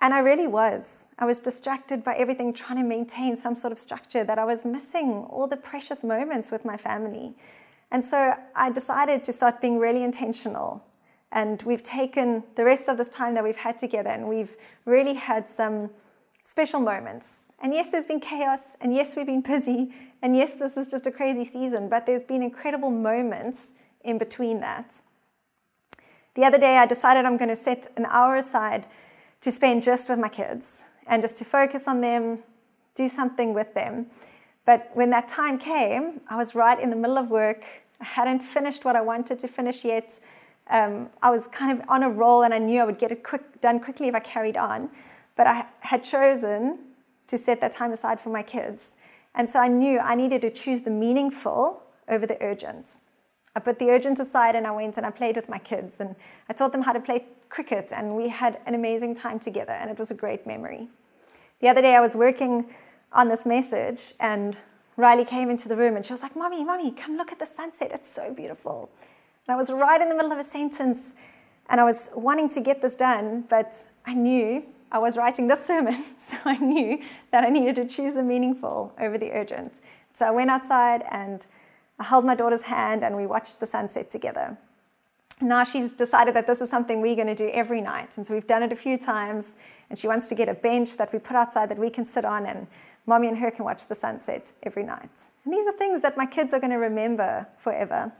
And 0.00 0.14
I 0.14 0.20
really 0.20 0.46
was. 0.46 1.06
I 1.18 1.24
was 1.26 1.40
distracted 1.40 2.04
by 2.04 2.14
everything, 2.14 2.52
trying 2.52 2.78
to 2.78 2.84
maintain 2.84 3.36
some 3.36 3.56
sort 3.56 3.72
of 3.72 3.80
structure, 3.80 4.22
that 4.22 4.38
I 4.38 4.44
was 4.44 4.64
missing 4.64 5.26
all 5.28 5.48
the 5.48 5.56
precious 5.56 6.04
moments 6.04 6.52
with 6.52 6.64
my 6.64 6.76
family. 6.76 7.34
And 7.90 8.04
so 8.04 8.34
I 8.54 8.70
decided 8.70 9.24
to 9.24 9.32
start 9.32 9.60
being 9.60 9.80
really 9.80 10.04
intentional. 10.04 10.84
And 11.32 11.60
we've 11.62 11.82
taken 11.82 12.44
the 12.54 12.64
rest 12.64 12.88
of 12.88 12.98
this 12.98 13.08
time 13.08 13.34
that 13.34 13.42
we've 13.42 13.56
had 13.56 13.78
together 13.78 14.10
and 14.10 14.28
we've 14.28 14.56
really 14.84 15.14
had 15.14 15.48
some 15.48 15.90
special 16.44 16.80
moments. 16.80 17.47
And 17.60 17.74
yes, 17.74 17.90
there's 17.90 18.06
been 18.06 18.20
chaos, 18.20 18.60
and 18.80 18.94
yes, 18.94 19.16
we've 19.16 19.26
been 19.26 19.40
busy, 19.40 19.92
and 20.22 20.36
yes, 20.36 20.54
this 20.54 20.76
is 20.76 20.88
just 20.88 21.06
a 21.06 21.10
crazy 21.10 21.44
season, 21.44 21.88
but 21.88 22.06
there's 22.06 22.22
been 22.22 22.42
incredible 22.42 22.90
moments 22.90 23.72
in 24.04 24.16
between 24.16 24.60
that. 24.60 25.00
The 26.34 26.44
other 26.44 26.58
day, 26.58 26.76
I 26.76 26.86
decided 26.86 27.24
I'm 27.24 27.36
going 27.36 27.48
to 27.48 27.56
set 27.56 27.90
an 27.96 28.06
hour 28.06 28.36
aside 28.36 28.86
to 29.40 29.50
spend 29.50 29.82
just 29.82 30.08
with 30.08 30.20
my 30.20 30.28
kids 30.28 30.84
and 31.08 31.20
just 31.20 31.36
to 31.38 31.44
focus 31.44 31.88
on 31.88 32.00
them, 32.00 32.40
do 32.94 33.08
something 33.08 33.54
with 33.54 33.74
them. 33.74 34.06
But 34.64 34.90
when 34.94 35.10
that 35.10 35.28
time 35.28 35.58
came, 35.58 36.20
I 36.28 36.36
was 36.36 36.54
right 36.54 36.78
in 36.78 36.90
the 36.90 36.96
middle 36.96 37.18
of 37.18 37.30
work. 37.30 37.64
I 38.00 38.04
hadn't 38.04 38.40
finished 38.40 38.84
what 38.84 38.94
I 38.94 39.00
wanted 39.00 39.38
to 39.40 39.48
finish 39.48 39.84
yet. 39.84 40.12
Um, 40.70 41.08
I 41.22 41.30
was 41.30 41.46
kind 41.48 41.76
of 41.76 41.84
on 41.88 42.02
a 42.02 42.10
roll 42.10 42.42
and 42.42 42.52
I 42.52 42.58
knew 42.58 42.80
I 42.80 42.84
would 42.84 42.98
get 42.98 43.10
it 43.10 43.24
quick, 43.24 43.60
done 43.60 43.80
quickly 43.80 44.08
if 44.08 44.14
I 44.14 44.20
carried 44.20 44.56
on. 44.56 44.90
But 45.36 45.46
I 45.46 45.64
had 45.80 46.04
chosen 46.04 46.78
to 47.28 47.38
set 47.38 47.60
that 47.60 47.72
time 47.72 47.92
aside 47.92 48.20
for 48.20 48.30
my 48.30 48.42
kids. 48.42 48.94
And 49.34 49.48
so 49.48 49.60
I 49.60 49.68
knew 49.68 49.98
I 49.98 50.14
needed 50.14 50.42
to 50.42 50.50
choose 50.50 50.82
the 50.82 50.90
meaningful 50.90 51.82
over 52.08 52.26
the 52.26 52.42
urgent. 52.42 52.96
I 53.54 53.60
put 53.60 53.78
the 53.78 53.90
urgent 53.90 54.20
aside 54.20 54.54
and 54.54 54.66
I 54.66 54.70
went 54.70 54.96
and 54.96 55.06
I 55.06 55.10
played 55.10 55.36
with 55.36 55.48
my 55.48 55.58
kids 55.58 55.96
and 56.00 56.14
I 56.48 56.52
taught 56.52 56.72
them 56.72 56.82
how 56.82 56.92
to 56.92 57.00
play 57.00 57.26
cricket 57.48 57.92
and 57.92 58.14
we 58.14 58.28
had 58.28 58.60
an 58.66 58.74
amazing 58.74 59.14
time 59.14 59.38
together 59.38 59.72
and 59.72 59.90
it 59.90 59.98
was 59.98 60.10
a 60.10 60.14
great 60.14 60.46
memory. 60.46 60.88
The 61.60 61.68
other 61.68 61.82
day 61.82 61.94
I 61.94 62.00
was 62.00 62.14
working 62.14 62.70
on 63.12 63.28
this 63.28 63.44
message 63.46 64.14
and 64.20 64.56
Riley 64.96 65.24
came 65.24 65.50
into 65.50 65.68
the 65.68 65.76
room 65.76 65.96
and 65.96 66.04
she 66.04 66.12
was 66.12 66.22
like, 66.22 66.36
Mommy, 66.36 66.64
Mommy, 66.64 66.92
come 66.92 67.16
look 67.16 67.32
at 67.32 67.38
the 67.38 67.46
sunset. 67.46 67.90
It's 67.92 68.12
so 68.12 68.32
beautiful. 68.32 68.90
And 69.46 69.54
I 69.54 69.56
was 69.56 69.70
right 69.70 70.00
in 70.00 70.08
the 70.08 70.14
middle 70.14 70.32
of 70.32 70.38
a 70.38 70.44
sentence 70.44 71.14
and 71.68 71.80
I 71.80 71.84
was 71.84 72.10
wanting 72.14 72.48
to 72.50 72.60
get 72.60 72.80
this 72.80 72.94
done, 72.94 73.44
but 73.48 73.74
I 74.06 74.14
knew 74.14 74.64
I 74.90 74.98
was 74.98 75.16
writing 75.16 75.48
this 75.48 75.64
sermon, 75.64 76.04
so 76.24 76.36
I 76.44 76.56
knew 76.58 77.00
that 77.30 77.44
I 77.44 77.48
needed 77.48 77.76
to 77.76 77.86
choose 77.86 78.14
the 78.14 78.22
meaningful 78.22 78.92
over 78.98 79.18
the 79.18 79.32
urgent. 79.32 79.80
So 80.12 80.26
I 80.26 80.30
went 80.30 80.50
outside 80.50 81.04
and 81.10 81.44
I 81.98 82.04
held 82.04 82.24
my 82.24 82.34
daughter's 82.34 82.62
hand 82.62 83.04
and 83.04 83.16
we 83.16 83.26
watched 83.26 83.60
the 83.60 83.66
sunset 83.66 84.10
together. 84.10 84.56
Now 85.40 85.64
she's 85.64 85.92
decided 85.92 86.34
that 86.34 86.46
this 86.46 86.60
is 86.60 86.70
something 86.70 87.00
we're 87.00 87.14
going 87.14 87.28
to 87.28 87.34
do 87.34 87.48
every 87.50 87.80
night. 87.80 88.16
And 88.16 88.26
so 88.26 88.34
we've 88.34 88.46
done 88.46 88.62
it 88.62 88.72
a 88.72 88.76
few 88.76 88.98
times. 88.98 89.44
And 89.90 89.98
she 89.98 90.06
wants 90.06 90.28
to 90.28 90.34
get 90.34 90.48
a 90.48 90.54
bench 90.54 90.96
that 90.96 91.12
we 91.12 91.18
put 91.18 91.36
outside 91.36 91.70
that 91.70 91.78
we 91.78 91.90
can 91.90 92.04
sit 92.04 92.24
on, 92.24 92.44
and 92.46 92.66
mommy 93.06 93.28
and 93.28 93.38
her 93.38 93.50
can 93.50 93.64
watch 93.64 93.88
the 93.88 93.94
sunset 93.94 94.52
every 94.62 94.82
night. 94.82 95.18
And 95.44 95.54
these 95.54 95.66
are 95.66 95.72
things 95.72 96.02
that 96.02 96.16
my 96.16 96.26
kids 96.26 96.52
are 96.52 96.60
going 96.60 96.72
to 96.72 96.78
remember 96.78 97.46
forever. 97.58 98.12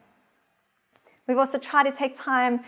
We've 1.27 1.37
also 1.37 1.59
tried 1.59 1.85
to 1.85 1.93
take 1.93 2.19
time 2.19 2.61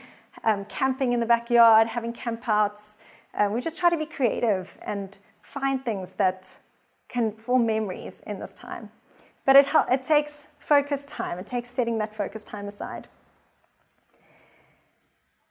um, 0.44 0.66
camping 0.66 1.12
in 1.12 1.20
the 1.20 1.26
backyard, 1.26 1.88
having 1.88 2.12
campouts. 2.12 2.96
Um, 3.34 3.52
we 3.52 3.60
just 3.60 3.78
try 3.78 3.90
to 3.90 3.96
be 3.96 4.06
creative 4.06 4.76
and 4.82 5.16
find 5.42 5.84
things 5.84 6.12
that 6.12 6.60
can 7.08 7.32
form 7.32 7.66
memories 7.66 8.22
in 8.26 8.38
this 8.38 8.52
time. 8.52 8.90
But 9.44 9.56
it, 9.56 9.66
it 9.90 10.02
takes 10.02 10.48
focused 10.58 11.08
time, 11.08 11.38
it 11.38 11.46
takes 11.46 11.70
setting 11.70 11.98
that 11.98 12.14
focused 12.14 12.46
time 12.46 12.68
aside. 12.68 13.08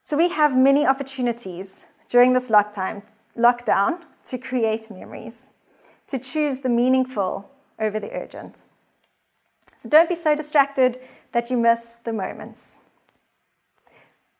So 0.03 0.17
we 0.17 0.29
have 0.29 0.57
many 0.57 0.85
opportunities 0.85 1.85
during 2.09 2.33
this 2.33 2.49
lockdown, 2.49 3.03
lockdown 3.37 4.01
to 4.25 4.37
create 4.37 4.89
memories, 4.89 5.51
to 6.07 6.17
choose 6.17 6.59
the 6.59 6.69
meaningful 6.69 7.49
over 7.79 7.99
the 7.99 8.11
urgent. 8.13 8.63
So 9.77 9.87
don't 9.87 10.09
be 10.09 10.15
so 10.15 10.35
distracted 10.35 10.99
that 11.31 11.49
you 11.49 11.57
miss 11.57 11.97
the 12.03 12.13
moments. 12.13 12.79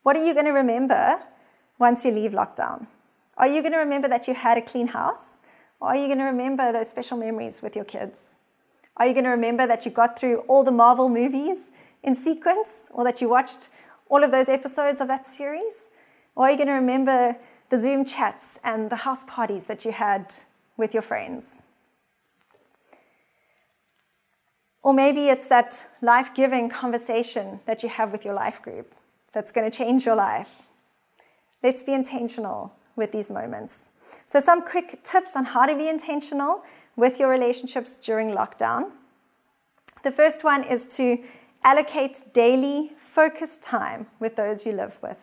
What 0.03 0.15
are 0.15 0.25
you 0.25 0.34
going 0.34 0.46
to 0.46 0.51
remember 0.51 1.22
once 1.77 2.03
you 2.03 2.12
leave 2.12 2.31
lockdown? 2.31 2.88
Are 3.39 3.48
you 3.48 3.62
going 3.62 3.72
to 3.72 3.79
remember 3.79 4.10
that 4.10 4.27
you 4.27 4.34
had 4.34 4.58
a 4.58 4.62
clean 4.62 4.88
house? 4.88 5.38
Or 5.79 5.89
are 5.89 5.96
you 5.96 6.08
going 6.08 6.17
to 6.17 6.25
remember 6.25 6.74
those 6.74 6.89
special 6.89 7.17
memories 7.17 7.62
with 7.62 7.74
your 7.74 7.86
kids? 7.86 8.36
Are 8.98 9.08
you 9.08 9.13
going 9.13 9.24
to 9.24 9.29
remember 9.29 9.65
that 9.65 9.86
you 9.86 9.91
got 9.91 10.19
through 10.19 10.39
all 10.39 10.65
the 10.65 10.72
Marvel 10.72 11.08
movies 11.08 11.69
in 12.03 12.15
sequence 12.15 12.88
or 12.91 13.05
that 13.05 13.22
you 13.22 13.29
watched 13.29 13.69
all 14.10 14.25
of 14.25 14.31
those 14.31 14.50
episodes 14.50 15.00
of 15.00 15.08
that 15.08 15.25
series? 15.25 15.88
Or 16.36 16.48
are 16.48 16.51
you 16.51 16.58
going 16.58 16.67
to 16.67 16.74
remember 16.74 17.38
the 17.69 17.77
Zoom 17.77 18.03
chats 18.03 18.60
and 18.62 18.89
the 18.89 18.98
house 18.98 19.24
parties 19.24 19.65
that 19.65 19.86
you 19.86 19.93
had 19.93 20.34
with 20.75 20.93
your 20.93 21.03
friends? 21.03 21.62
Or 24.84 24.93
maybe 24.93 25.29
it's 25.29 25.48
that 25.48 25.81
life 26.01 26.31
giving 26.36 26.69
conversation 26.69 27.62
that 27.65 27.84
you 27.84 27.89
have 27.89 28.12
with 28.12 28.25
your 28.25 28.34
life 28.34 28.62
group 28.62 28.93
that's 29.31 29.53
going 29.53 29.69
to 29.69 29.77
change 29.77 30.05
your 30.05 30.15
life. 30.15 30.50
Let's 31.63 31.84
be 31.84 31.93
intentional 31.93 32.74
with 33.00 33.12
these 33.12 33.29
moments. 33.32 33.89
So, 34.27 34.39
some 34.39 34.62
quick 34.62 35.03
tips 35.03 35.36
on 35.36 35.46
how 35.46 35.65
to 35.65 35.75
be 35.75 35.88
intentional 35.88 36.63
with 36.96 37.20
your 37.20 37.29
relationships 37.29 37.98
during 37.98 38.29
lockdown. 38.29 38.91
The 40.03 40.12
first 40.12 40.44
one 40.44 40.63
is 40.63 40.86
to 40.98 41.18
allocate 41.63 42.24
daily 42.34 42.91
focused 42.98 43.63
time 43.63 44.08
with 44.20 44.36
those 44.36 44.65
you 44.65 44.72
live 44.72 44.98
with. 45.01 45.18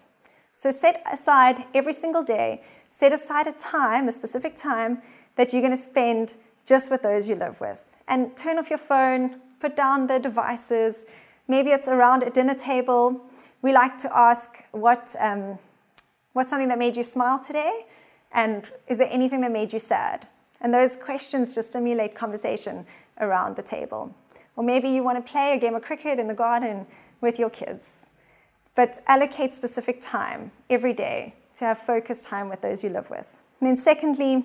So 0.54 0.70
set 0.70 1.02
aside 1.10 1.64
every 1.74 1.92
single 1.92 2.22
day, 2.22 2.62
set 2.90 3.12
aside 3.12 3.46
a 3.46 3.52
time, 3.52 4.08
a 4.08 4.12
specific 4.12 4.56
time 4.56 5.02
that 5.36 5.52
you're 5.52 5.62
going 5.62 5.76
to 5.76 5.82
spend 5.82 6.34
just 6.66 6.90
with 6.90 7.02
those 7.02 7.28
you 7.28 7.34
live 7.34 7.60
with. 7.60 7.78
And 8.08 8.36
turn 8.36 8.58
off 8.58 8.70
your 8.70 8.78
phone, 8.78 9.40
put 9.60 9.76
down 9.76 10.06
the 10.06 10.18
devices. 10.18 11.04
Maybe 11.48 11.70
it's 11.70 11.88
around 11.88 12.22
a 12.22 12.30
dinner 12.30 12.54
table. 12.54 13.20
We 13.62 13.72
like 13.72 13.98
to 13.98 14.18
ask 14.18 14.64
what, 14.72 15.14
um, 15.20 15.58
what's 16.36 16.50
something 16.50 16.68
that 16.68 16.78
made 16.78 16.94
you 16.94 17.02
smile 17.02 17.42
today? 17.42 17.86
And 18.30 18.68
is 18.88 18.98
there 18.98 19.08
anything 19.10 19.40
that 19.40 19.50
made 19.50 19.72
you 19.72 19.78
sad? 19.78 20.28
And 20.60 20.72
those 20.72 20.94
questions 20.94 21.54
just 21.54 21.70
stimulate 21.70 22.14
conversation 22.14 22.84
around 23.18 23.56
the 23.56 23.62
table. 23.62 24.14
Or 24.54 24.62
maybe 24.62 24.90
you 24.90 25.02
want 25.02 25.16
to 25.16 25.32
play 25.32 25.54
a 25.54 25.58
game 25.58 25.74
of 25.74 25.80
cricket 25.80 26.18
in 26.18 26.28
the 26.28 26.34
garden 26.34 26.86
with 27.22 27.38
your 27.38 27.48
kids. 27.48 28.10
But 28.74 28.98
allocate 29.06 29.54
specific 29.54 29.98
time 30.02 30.50
every 30.68 30.92
day 30.92 31.34
to 31.54 31.64
have 31.64 31.78
focused 31.78 32.24
time 32.24 32.50
with 32.50 32.60
those 32.60 32.84
you 32.84 32.90
live 32.90 33.08
with. 33.08 33.26
And 33.60 33.70
then, 33.70 33.78
secondly, 33.78 34.44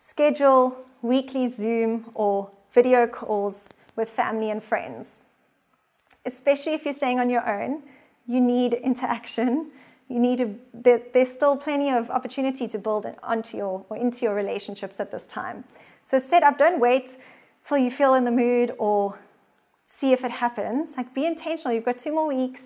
schedule 0.00 0.76
weekly 1.02 1.48
Zoom 1.48 2.10
or 2.14 2.50
video 2.74 3.06
calls 3.06 3.68
with 3.94 4.10
family 4.10 4.50
and 4.50 4.60
friends. 4.60 5.20
Especially 6.26 6.74
if 6.74 6.84
you're 6.84 6.92
staying 6.92 7.20
on 7.20 7.30
your 7.30 7.48
own, 7.48 7.84
you 8.26 8.40
need 8.40 8.74
interaction 8.90 9.70
you 10.08 10.18
need 10.18 10.38
to 10.38 10.54
there, 10.74 11.00
there's 11.12 11.32
still 11.32 11.56
plenty 11.56 11.90
of 11.90 12.10
opportunity 12.10 12.68
to 12.68 12.78
build 12.78 13.06
onto 13.22 13.56
your 13.56 13.84
or 13.88 13.96
into 13.96 14.24
your 14.24 14.34
relationships 14.34 15.00
at 15.00 15.10
this 15.10 15.26
time 15.26 15.64
so 16.04 16.18
set 16.18 16.42
up 16.42 16.58
don't 16.58 16.80
wait 16.80 17.16
till 17.64 17.78
you 17.78 17.90
feel 17.90 18.14
in 18.14 18.24
the 18.24 18.30
mood 18.30 18.74
or 18.78 19.18
see 19.86 20.12
if 20.12 20.24
it 20.24 20.30
happens. 20.30 20.96
Like 20.96 21.14
be 21.14 21.26
intentional. 21.26 21.74
You've 21.74 21.84
got 21.84 21.98
two 21.98 22.12
more 22.12 22.26
weeks. 22.26 22.64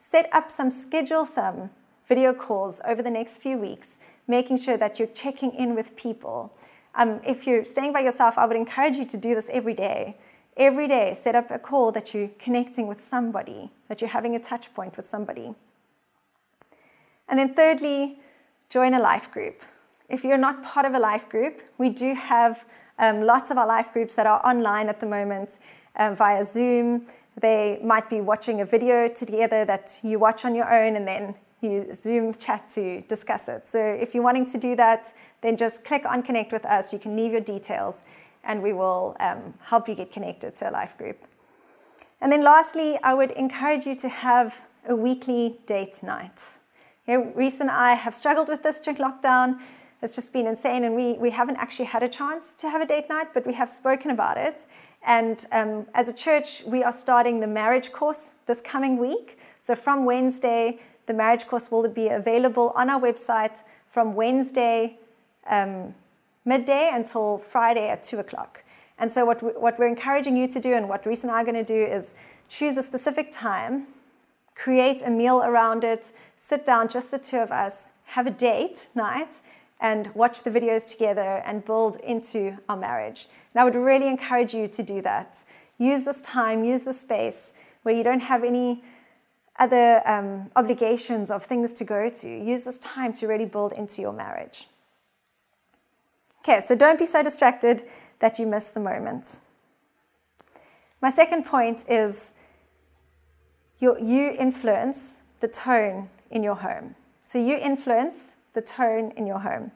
Set 0.00 0.28
up 0.32 0.50
some, 0.50 0.70
schedule 0.70 1.26
some 1.26 1.70
video 2.08 2.32
calls 2.32 2.80
over 2.86 3.02
the 3.02 3.10
next 3.10 3.36
few 3.38 3.58
weeks, 3.58 3.98
making 4.26 4.58
sure 4.58 4.76
that 4.78 4.98
you're 4.98 5.08
checking 5.08 5.52
in 5.52 5.74
with 5.74 5.96
people. 5.96 6.52
Um, 6.94 7.20
if 7.26 7.46
you're 7.46 7.64
staying 7.64 7.92
by 7.92 8.00
yourself, 8.00 8.38
I 8.38 8.46
would 8.46 8.56
encourage 8.56 8.96
you 8.96 9.04
to 9.04 9.16
do 9.16 9.34
this 9.34 9.50
every 9.52 9.74
day. 9.74 10.16
Every 10.56 10.88
day, 10.88 11.14
set 11.14 11.34
up 11.34 11.50
a 11.50 11.58
call 11.58 11.92
that 11.92 12.14
you're 12.14 12.30
connecting 12.38 12.88
with 12.88 13.00
somebody, 13.00 13.70
that 13.88 14.00
you're 14.00 14.10
having 14.10 14.34
a 14.34 14.40
touch 14.40 14.74
point 14.74 14.96
with 14.96 15.08
somebody. 15.08 15.54
And 17.28 17.38
then, 17.38 17.54
thirdly, 17.54 18.20
join 18.70 18.94
a 18.94 19.00
life 19.00 19.30
group. 19.30 19.62
If 20.08 20.24
you're 20.24 20.38
not 20.38 20.62
part 20.64 20.86
of 20.86 20.94
a 20.94 20.98
life 20.98 21.28
group, 21.28 21.62
we 21.76 21.90
do 21.90 22.14
have 22.14 22.64
um, 22.98 23.22
lots 23.22 23.50
of 23.50 23.58
our 23.58 23.66
life 23.66 23.92
groups 23.92 24.14
that 24.14 24.26
are 24.26 24.44
online 24.44 24.88
at 24.88 25.00
the 25.00 25.06
moment 25.06 25.58
um, 25.96 26.16
via 26.16 26.44
Zoom. 26.44 27.06
They 27.40 27.78
might 27.84 28.08
be 28.08 28.20
watching 28.20 28.60
a 28.60 28.64
video 28.64 29.08
together 29.08 29.64
that 29.64 29.98
you 30.02 30.18
watch 30.18 30.44
on 30.44 30.54
your 30.54 30.72
own 30.72 30.96
and 30.96 31.06
then 31.06 31.34
you 31.60 31.94
Zoom 31.94 32.34
chat 32.34 32.68
to 32.70 33.02
discuss 33.02 33.48
it. 33.48 33.66
So 33.66 33.80
if 33.80 34.14
you're 34.14 34.24
wanting 34.24 34.46
to 34.46 34.58
do 34.58 34.74
that, 34.76 35.12
then 35.42 35.56
just 35.56 35.84
click 35.84 36.04
on 36.04 36.22
connect 36.22 36.52
with 36.52 36.64
us. 36.64 36.92
You 36.92 36.98
can 36.98 37.16
leave 37.16 37.32
your 37.32 37.40
details 37.40 37.96
and 38.44 38.62
we 38.62 38.72
will 38.72 39.16
um, 39.20 39.54
help 39.60 39.88
you 39.88 39.94
get 39.94 40.12
connected 40.12 40.54
to 40.56 40.70
a 40.70 40.72
life 40.72 40.96
group. 40.96 41.18
And 42.20 42.32
then 42.32 42.42
lastly, 42.42 42.98
I 43.02 43.14
would 43.14 43.32
encourage 43.32 43.86
you 43.86 43.94
to 43.96 44.08
have 44.08 44.60
a 44.88 44.96
weekly 44.96 45.58
date 45.66 46.02
night. 46.02 46.40
Reese 47.16 47.60
and 47.60 47.70
I 47.70 47.94
have 47.94 48.14
struggled 48.14 48.48
with 48.48 48.62
this 48.62 48.80
during 48.80 49.00
lockdown. 49.00 49.60
It's 50.02 50.14
just 50.14 50.32
been 50.32 50.46
insane, 50.46 50.84
and 50.84 50.94
we, 50.94 51.14
we 51.14 51.30
haven't 51.30 51.56
actually 51.56 51.86
had 51.86 52.02
a 52.02 52.08
chance 52.08 52.54
to 52.58 52.68
have 52.68 52.82
a 52.82 52.86
date 52.86 53.08
night, 53.08 53.28
but 53.32 53.46
we 53.46 53.54
have 53.54 53.70
spoken 53.70 54.10
about 54.10 54.36
it. 54.36 54.66
And 55.06 55.44
um, 55.50 55.86
as 55.94 56.08
a 56.08 56.12
church, 56.12 56.62
we 56.66 56.82
are 56.84 56.92
starting 56.92 57.40
the 57.40 57.46
marriage 57.46 57.92
course 57.92 58.32
this 58.46 58.60
coming 58.60 58.98
week. 58.98 59.38
So 59.62 59.74
from 59.74 60.04
Wednesday, 60.04 60.80
the 61.06 61.14
marriage 61.14 61.46
course 61.46 61.70
will 61.70 61.88
be 61.88 62.08
available 62.08 62.72
on 62.76 62.90
our 62.90 63.00
website 63.00 63.58
from 63.90 64.14
Wednesday 64.14 64.98
um, 65.48 65.94
midday 66.44 66.90
until 66.92 67.38
Friday 67.38 67.88
at 67.88 68.04
2 68.04 68.18
o'clock. 68.18 68.62
And 68.98 69.10
so, 69.10 69.24
what, 69.24 69.42
we, 69.42 69.50
what 69.52 69.78
we're 69.78 69.88
encouraging 69.88 70.36
you 70.36 70.46
to 70.48 70.60
do, 70.60 70.74
and 70.74 70.88
what 70.88 71.06
Reese 71.06 71.22
and 71.22 71.30
I 71.30 71.40
are 71.40 71.44
going 71.44 71.54
to 71.54 71.64
do, 71.64 71.84
is 71.84 72.12
choose 72.48 72.76
a 72.76 72.82
specific 72.82 73.32
time, 73.32 73.86
create 74.54 75.00
a 75.02 75.10
meal 75.10 75.38
around 75.42 75.84
it, 75.84 76.06
sit 76.48 76.64
down, 76.64 76.88
just 76.88 77.10
the 77.10 77.18
two 77.18 77.38
of 77.38 77.52
us, 77.52 77.92
have 78.06 78.26
a 78.26 78.30
date 78.30 78.88
night, 78.94 79.34
and 79.80 80.12
watch 80.14 80.42
the 80.42 80.50
videos 80.50 80.86
together 80.86 81.42
and 81.44 81.64
build 81.64 81.96
into 81.96 82.56
our 82.68 82.76
marriage. 82.76 83.28
And 83.52 83.60
I 83.60 83.64
would 83.64 83.74
really 83.74 84.08
encourage 84.08 84.54
you 84.54 84.66
to 84.66 84.82
do 84.82 85.02
that. 85.02 85.36
Use 85.76 86.04
this 86.04 86.22
time, 86.22 86.64
use 86.64 86.84
the 86.84 86.94
space 86.94 87.52
where 87.82 87.94
you 87.94 88.02
don't 88.02 88.20
have 88.20 88.44
any 88.44 88.82
other 89.58 90.02
um, 90.08 90.50
obligations 90.56 91.30
of 91.30 91.44
things 91.44 91.72
to 91.74 91.84
go 91.84 92.08
to. 92.08 92.28
Use 92.28 92.64
this 92.64 92.78
time 92.78 93.12
to 93.14 93.26
really 93.26 93.44
build 93.44 93.72
into 93.72 94.00
your 94.00 94.12
marriage. 94.12 94.68
Okay, 96.40 96.60
so 96.64 96.74
don't 96.74 96.98
be 96.98 97.06
so 97.06 97.22
distracted 97.22 97.82
that 98.20 98.38
you 98.38 98.46
miss 98.46 98.70
the 98.70 98.80
moment. 98.80 99.40
My 101.02 101.10
second 101.10 101.44
point 101.44 101.84
is 101.88 102.32
your, 103.78 103.98
you 103.98 104.30
influence 104.30 105.18
the 105.40 105.48
tone 105.48 106.08
in 106.30 106.42
your 106.42 106.56
home. 106.56 106.94
So 107.26 107.38
you 107.38 107.56
influence 107.56 108.36
the 108.54 108.62
tone 108.62 109.12
in 109.16 109.26
your 109.26 109.40
home. 109.40 109.72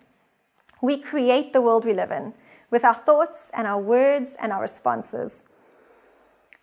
We 0.80 0.98
create 0.98 1.52
the 1.52 1.60
world 1.60 1.84
we 1.84 1.94
live 1.94 2.10
in 2.10 2.34
with 2.70 2.84
our 2.84 2.94
thoughts 2.94 3.50
and 3.54 3.66
our 3.66 3.80
words 3.80 4.34
and 4.40 4.52
our 4.52 4.60
responses. 4.60 5.44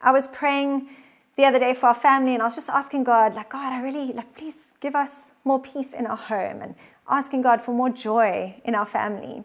I 0.01 0.11
was 0.11 0.27
praying 0.27 0.89
the 1.37 1.45
other 1.45 1.59
day 1.59 1.73
for 1.73 1.87
our 1.87 1.95
family 1.95 2.33
and 2.33 2.41
I 2.41 2.45
was 2.45 2.55
just 2.55 2.69
asking 2.69 3.03
God, 3.03 3.35
like, 3.35 3.49
God, 3.49 3.71
I 3.71 3.81
really, 3.81 4.11
like, 4.11 4.35
please 4.35 4.73
give 4.81 4.95
us 4.95 5.31
more 5.45 5.61
peace 5.61 5.93
in 5.93 6.05
our 6.05 6.17
home 6.17 6.61
and 6.61 6.75
asking 7.07 7.43
God 7.43 7.61
for 7.61 7.73
more 7.73 7.89
joy 7.89 8.59
in 8.65 8.75
our 8.75 8.85
family. 8.85 9.43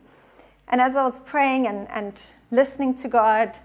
And 0.69 0.81
as 0.81 0.97
I 0.97 1.05
was 1.05 1.21
praying 1.21 1.67
and, 1.67 1.89
and 1.91 2.21
listening 2.51 2.95
to 2.97 3.09
God, 3.09 3.59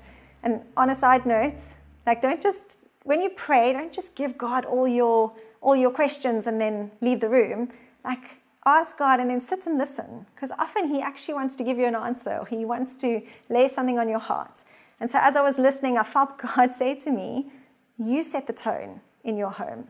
and 0.43 0.61
on 0.77 0.89
a 0.89 0.95
side 0.95 1.25
note, 1.25 1.59
like, 2.05 2.21
don't 2.21 2.41
just, 2.41 2.85
when 3.03 3.21
you 3.21 3.29
pray, 3.29 3.73
don't 3.73 3.93
just 3.93 4.15
give 4.15 4.37
God 4.37 4.65
all 4.65 4.87
your 4.87 5.33
all 5.61 5.75
your 5.75 5.91
questions 5.91 6.47
and 6.47 6.59
then 6.59 6.91
leave 7.01 7.19
the 7.21 7.29
room. 7.29 7.69
Like, 8.03 8.39
ask 8.65 8.97
God 8.97 9.19
and 9.19 9.29
then 9.29 9.41
sit 9.41 9.65
and 9.65 9.77
listen. 9.77 10.25
Because 10.33 10.51
often 10.51 10.93
He 10.93 11.01
actually 11.01 11.33
wants 11.33 11.55
to 11.57 11.63
give 11.63 11.77
you 11.77 11.85
an 11.85 11.95
answer, 11.95 12.45
He 12.49 12.65
wants 12.65 12.95
to 12.97 13.21
lay 13.49 13.69
something 13.69 13.99
on 13.99 14.09
your 14.09 14.19
heart. 14.19 14.63
And 14.99 15.09
so 15.09 15.19
as 15.21 15.35
I 15.35 15.41
was 15.41 15.57
listening, 15.57 15.97
I 15.97 16.03
felt 16.03 16.37
God 16.55 16.73
say 16.73 16.95
to 16.95 17.11
me, 17.11 17.51
You 17.97 18.23
set 18.23 18.47
the 18.47 18.53
tone 18.53 19.01
in 19.23 19.37
your 19.37 19.51
home. 19.51 19.87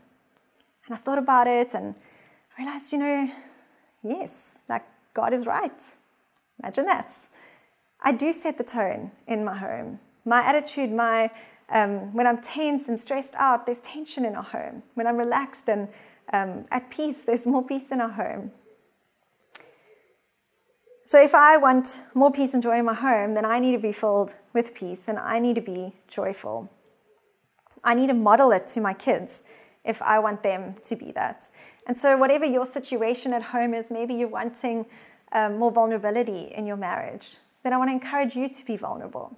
And 0.86 0.94
I 0.94 0.96
thought 0.96 1.18
about 1.18 1.46
it 1.46 1.74
and 1.74 1.94
I 2.56 2.62
realized, 2.62 2.92
you 2.92 2.98
know, 2.98 3.30
yes, 4.02 4.62
like 4.68 4.82
God 5.14 5.32
is 5.32 5.46
right. 5.46 5.80
Imagine 6.62 6.86
that. 6.86 7.14
I 8.02 8.12
do 8.12 8.32
set 8.32 8.58
the 8.58 8.64
tone 8.64 9.10
in 9.26 9.44
my 9.44 9.56
home. 9.56 10.00
My 10.24 10.42
attitude, 10.42 10.90
my 10.90 11.30
um, 11.70 12.12
when 12.12 12.26
I'm 12.26 12.40
tense 12.40 12.88
and 12.88 12.98
stressed 12.98 13.34
out, 13.36 13.66
there's 13.66 13.80
tension 13.80 14.24
in 14.24 14.34
our 14.34 14.42
home. 14.42 14.82
When 14.94 15.06
I'm 15.06 15.16
relaxed 15.16 15.68
and 15.68 15.88
um, 16.32 16.66
at 16.70 16.90
peace, 16.90 17.22
there's 17.22 17.46
more 17.46 17.64
peace 17.64 17.90
in 17.90 18.00
our 18.00 18.10
home. 18.10 18.52
So, 21.06 21.20
if 21.20 21.34
I 21.34 21.56
want 21.56 22.02
more 22.14 22.30
peace 22.30 22.54
and 22.54 22.62
joy 22.62 22.78
in 22.78 22.84
my 22.84 22.94
home, 22.94 23.34
then 23.34 23.44
I 23.44 23.58
need 23.58 23.72
to 23.72 23.78
be 23.78 23.90
filled 23.92 24.36
with 24.52 24.74
peace 24.74 25.08
and 25.08 25.18
I 25.18 25.40
need 25.40 25.56
to 25.56 25.60
be 25.60 25.94
joyful. 26.06 26.70
I 27.82 27.94
need 27.94 28.08
to 28.08 28.14
model 28.14 28.52
it 28.52 28.66
to 28.68 28.80
my 28.80 28.94
kids 28.94 29.42
if 29.84 30.00
I 30.02 30.18
want 30.18 30.42
them 30.42 30.76
to 30.84 30.94
be 30.94 31.10
that. 31.12 31.46
And 31.86 31.96
so, 31.98 32.16
whatever 32.16 32.44
your 32.44 32.64
situation 32.64 33.32
at 33.32 33.42
home 33.42 33.74
is, 33.74 33.90
maybe 33.90 34.14
you're 34.14 34.28
wanting 34.28 34.86
um, 35.32 35.58
more 35.58 35.72
vulnerability 35.72 36.52
in 36.54 36.66
your 36.66 36.76
marriage, 36.76 37.36
then 37.64 37.72
I 37.72 37.76
want 37.76 37.90
to 37.90 37.92
encourage 37.92 38.36
you 38.36 38.48
to 38.48 38.64
be 38.64 38.76
vulnerable. 38.76 39.36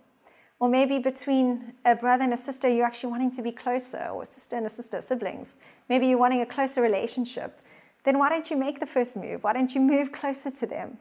Or 0.62 0.68
maybe 0.68 1.00
between 1.00 1.72
a 1.84 1.96
brother 1.96 2.22
and 2.22 2.32
a 2.32 2.36
sister, 2.36 2.68
you're 2.68 2.86
actually 2.86 3.10
wanting 3.10 3.32
to 3.32 3.42
be 3.42 3.50
closer, 3.50 4.06
or 4.12 4.22
a 4.22 4.26
sister 4.26 4.54
and 4.54 4.64
a 4.64 4.70
sister, 4.70 5.02
siblings. 5.02 5.56
Maybe 5.88 6.06
you're 6.06 6.18
wanting 6.18 6.40
a 6.40 6.46
closer 6.46 6.80
relationship. 6.80 7.58
Then 8.04 8.16
why 8.16 8.28
don't 8.28 8.48
you 8.48 8.56
make 8.56 8.78
the 8.78 8.86
first 8.86 9.16
move? 9.16 9.42
Why 9.42 9.54
don't 9.54 9.74
you 9.74 9.80
move 9.80 10.12
closer 10.12 10.52
to 10.52 10.64
them? 10.64 10.98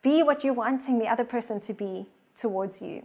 Be 0.00 0.22
what 0.22 0.42
you're 0.42 0.54
wanting 0.54 0.98
the 0.98 1.08
other 1.08 1.24
person 1.24 1.60
to 1.60 1.74
be 1.74 2.06
towards 2.34 2.80
you. 2.80 3.02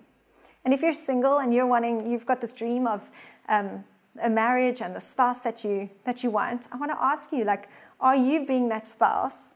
And 0.63 0.74
if 0.74 0.82
you're 0.82 0.93
single 0.93 1.39
and 1.39 1.54
you're 1.54 1.67
wanting, 1.67 2.10
you've 2.10 2.26
got 2.26 2.39
this 2.39 2.54
dream 2.54 2.88
of 2.88 3.02
um, 3.50 3.84
a 4.24 4.30
marriage 4.30 4.82
and 4.82 4.96
the 4.96 5.02
spouse 5.02 5.39
that 5.39 5.65
you 5.65 5.89
that 6.06 6.24
you 6.24 6.30
want, 6.30 6.67
I 6.72 6.78
want 6.78 6.91
to 6.93 7.04
ask 7.04 7.34
you, 7.34 7.43
like, 7.43 7.67
are 8.00 8.15
you 8.15 8.46
being 8.46 8.70
that 8.70 8.88
spouse 8.88 9.56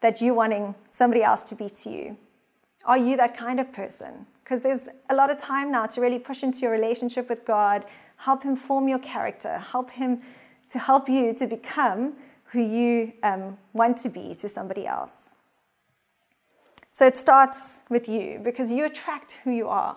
that 0.00 0.22
you're 0.22 0.32
wanting 0.32 0.76
somebody 0.92 1.22
else 1.22 1.42
to 1.50 1.54
be 1.54 1.68
to 1.68 1.90
you? 1.90 2.16
Are 2.86 2.96
you 2.96 3.18
that 3.18 3.36
kind 3.36 3.60
of 3.60 3.70
person? 3.70 4.24
Because 4.50 4.64
there's 4.64 4.88
a 5.08 5.14
lot 5.14 5.30
of 5.30 5.38
time 5.38 5.70
now 5.70 5.86
to 5.86 6.00
really 6.00 6.18
push 6.18 6.42
into 6.42 6.58
your 6.58 6.72
relationship 6.72 7.28
with 7.28 7.44
God, 7.44 7.84
help 8.16 8.42
Him 8.42 8.56
form 8.56 8.88
your 8.88 8.98
character, 8.98 9.58
help 9.58 9.90
Him 9.92 10.22
to 10.70 10.78
help 10.80 11.08
you 11.08 11.32
to 11.34 11.46
become 11.46 12.14
who 12.46 12.60
you 12.60 13.12
um, 13.22 13.58
want 13.72 13.98
to 13.98 14.08
be 14.08 14.34
to 14.34 14.48
somebody 14.48 14.88
else. 14.88 15.34
So 16.90 17.06
it 17.06 17.16
starts 17.16 17.82
with 17.88 18.08
you 18.08 18.40
because 18.42 18.72
you 18.72 18.84
attract 18.84 19.38
who 19.44 19.52
you 19.52 19.68
are. 19.68 19.96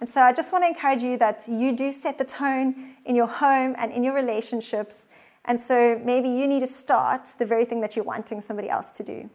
And 0.00 0.10
so 0.10 0.22
I 0.22 0.32
just 0.32 0.52
want 0.52 0.64
to 0.64 0.68
encourage 0.68 1.04
you 1.04 1.16
that 1.18 1.44
you 1.46 1.76
do 1.76 1.92
set 1.92 2.18
the 2.18 2.24
tone 2.24 2.96
in 3.04 3.14
your 3.14 3.28
home 3.28 3.76
and 3.78 3.92
in 3.92 4.02
your 4.02 4.14
relationships. 4.14 5.06
And 5.44 5.60
so 5.60 6.00
maybe 6.04 6.28
you 6.28 6.48
need 6.48 6.60
to 6.60 6.66
start 6.66 7.28
the 7.38 7.46
very 7.46 7.64
thing 7.64 7.80
that 7.82 7.94
you're 7.94 8.04
wanting 8.04 8.40
somebody 8.40 8.68
else 8.68 8.90
to 8.92 9.04
do. 9.04 9.30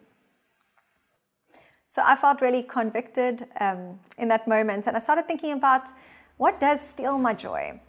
So 1.94 2.02
I 2.04 2.16
felt 2.16 2.42
really 2.42 2.64
convicted 2.64 3.46
um, 3.60 4.00
in 4.18 4.28
that 4.30 4.48
moment, 4.48 4.88
and 4.88 4.98
I 4.98 5.00
started 5.00 5.28
thinking 5.28 5.52
about 5.52 5.90
what 6.38 6.60
does 6.60 6.82
steal 6.82 7.20
my 7.20 7.36
joy. 7.36 7.80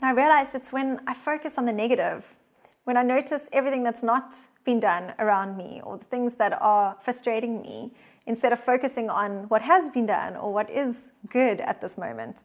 And 0.00 0.02
I 0.02 0.10
realized 0.10 0.56
it's 0.56 0.72
when 0.72 0.98
I 1.06 1.14
focus 1.14 1.56
on 1.56 1.64
the 1.64 1.72
negative, 1.72 2.34
when 2.82 2.96
I 2.96 3.04
notice 3.04 3.48
everything 3.52 3.84
that's 3.84 4.02
not 4.02 4.34
been 4.64 4.80
done 4.80 5.12
around 5.20 5.56
me 5.56 5.80
or 5.84 5.96
the 5.98 6.04
things 6.06 6.34
that 6.36 6.60
are 6.60 6.96
frustrating 7.04 7.62
me, 7.62 7.92
instead 8.26 8.52
of 8.52 8.58
focusing 8.58 9.08
on 9.08 9.44
what 9.44 9.62
has 9.62 9.90
been 9.90 10.06
done 10.06 10.34
or 10.34 10.52
what 10.52 10.68
is 10.68 11.12
good 11.30 11.60
at 11.60 11.80
this 11.80 11.96
moment. 11.96 12.42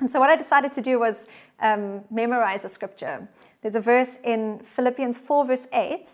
And 0.00 0.10
so, 0.10 0.18
what 0.18 0.30
I 0.30 0.34
decided 0.34 0.72
to 0.72 0.80
do 0.80 0.98
was 0.98 1.28
um, 1.60 2.02
memorize 2.10 2.64
a 2.64 2.68
scripture. 2.68 3.28
There's 3.62 3.76
a 3.76 3.80
verse 3.80 4.18
in 4.24 4.58
Philippians 4.58 5.18
4, 5.18 5.46
verse 5.46 5.68
8 5.72 6.08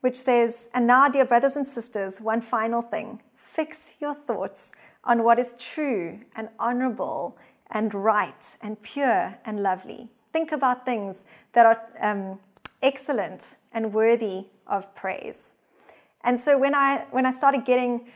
which 0.00 0.16
says, 0.16 0.68
And 0.74 0.86
now, 0.86 1.08
dear 1.08 1.24
brothers 1.24 1.56
and 1.56 1.66
sisters, 1.66 2.20
one 2.20 2.40
final 2.40 2.82
thing 2.82 3.20
fix 3.34 3.94
your 4.00 4.14
thoughts 4.14 4.72
on 5.02 5.24
what 5.24 5.38
is 5.38 5.54
true 5.58 6.20
and 6.36 6.48
honorable 6.58 7.36
and 7.70 7.92
right 7.92 8.56
and 8.62 8.80
pure 8.82 9.36
and 9.44 9.62
lovely. 9.62 10.08
Think 10.32 10.52
about 10.52 10.84
things 10.84 11.18
that 11.54 11.66
are 11.66 11.80
um, 12.00 12.38
excellent 12.82 13.56
and 13.72 13.92
worthy 13.92 14.46
of 14.66 14.94
praise. 14.94 15.54
And 16.22 16.38
so 16.38 16.58
when 16.58 16.74
I 16.74 17.06
when 17.10 17.26
I 17.26 17.30
started 17.30 17.64
getting 17.64 18.10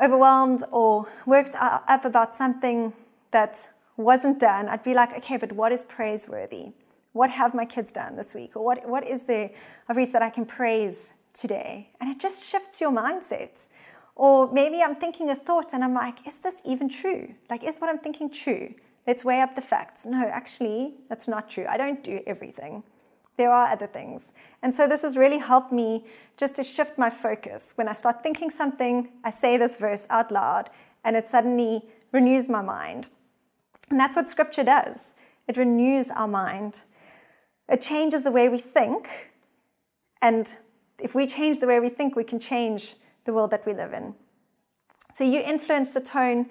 overwhelmed 0.00 0.62
or 0.70 1.08
worked 1.26 1.54
up 1.54 2.04
about 2.04 2.34
something 2.34 2.92
that 3.30 3.68
wasn't 3.96 4.38
done, 4.38 4.68
I'd 4.68 4.84
be 4.84 4.94
like, 4.94 5.12
okay, 5.18 5.36
but 5.36 5.52
what 5.52 5.72
is 5.72 5.82
praiseworthy? 5.82 6.72
What 7.12 7.30
have 7.30 7.52
my 7.52 7.64
kids 7.64 7.90
done 7.90 8.16
this 8.16 8.32
week? 8.32 8.54
Or 8.54 8.64
what, 8.64 8.88
what 8.88 9.06
is 9.06 9.24
there 9.24 9.50
of 9.88 9.96
Reese 9.96 10.10
that 10.12 10.22
I 10.22 10.30
can 10.30 10.46
praise 10.46 11.14
today? 11.34 11.90
And 12.00 12.10
it 12.10 12.20
just 12.20 12.44
shifts 12.44 12.80
your 12.80 12.90
mindset. 12.90 13.66
Or 14.14 14.50
maybe 14.52 14.82
I'm 14.82 14.96
thinking 14.96 15.30
a 15.30 15.36
thought 15.36 15.72
and 15.72 15.84
I'm 15.84 15.94
like, 15.94 16.26
is 16.26 16.38
this 16.38 16.56
even 16.64 16.88
true? 16.88 17.34
Like, 17.48 17.62
is 17.62 17.78
what 17.78 17.88
I'm 17.88 17.98
thinking 17.98 18.30
true? 18.30 18.74
Let's 19.06 19.24
weigh 19.24 19.40
up 19.40 19.54
the 19.54 19.62
facts. 19.62 20.04
No, 20.04 20.26
actually, 20.26 20.94
that's 21.08 21.28
not 21.28 21.48
true. 21.48 21.66
I 21.68 21.76
don't 21.76 22.02
do 22.02 22.20
everything. 22.26 22.82
There 23.36 23.52
are 23.52 23.70
other 23.70 23.86
things. 23.86 24.32
And 24.62 24.74
so 24.74 24.88
this 24.88 25.02
has 25.02 25.16
really 25.16 25.38
helped 25.38 25.72
me 25.72 26.04
just 26.36 26.56
to 26.56 26.64
shift 26.64 26.98
my 26.98 27.08
focus. 27.08 27.72
When 27.76 27.88
I 27.88 27.92
start 27.92 28.22
thinking 28.22 28.50
something, 28.50 29.08
I 29.22 29.30
say 29.30 29.56
this 29.56 29.76
verse 29.76 30.06
out 30.10 30.32
loud 30.32 30.70
and 31.04 31.16
it 31.16 31.28
suddenly 31.28 31.82
renews 32.12 32.48
my 32.48 32.60
mind. 32.60 33.06
And 33.90 33.98
that's 33.98 34.16
what 34.16 34.28
scripture 34.28 34.64
does 34.64 35.14
it 35.46 35.56
renews 35.56 36.10
our 36.10 36.28
mind, 36.28 36.80
it 37.68 37.80
changes 37.80 38.22
the 38.22 38.30
way 38.30 38.48
we 38.48 38.58
think. 38.58 39.08
And 40.20 40.54
if 41.00 41.14
we 41.14 41.26
change 41.26 41.60
the 41.60 41.66
way 41.66 41.80
we 41.80 41.88
think, 41.88 42.16
we 42.16 42.24
can 42.24 42.40
change 42.40 42.96
the 43.24 43.32
world 43.32 43.50
that 43.50 43.66
we 43.66 43.74
live 43.74 43.92
in. 43.92 44.14
So 45.14 45.24
you 45.24 45.40
influence 45.40 45.90
the 45.90 46.00
tone 46.00 46.46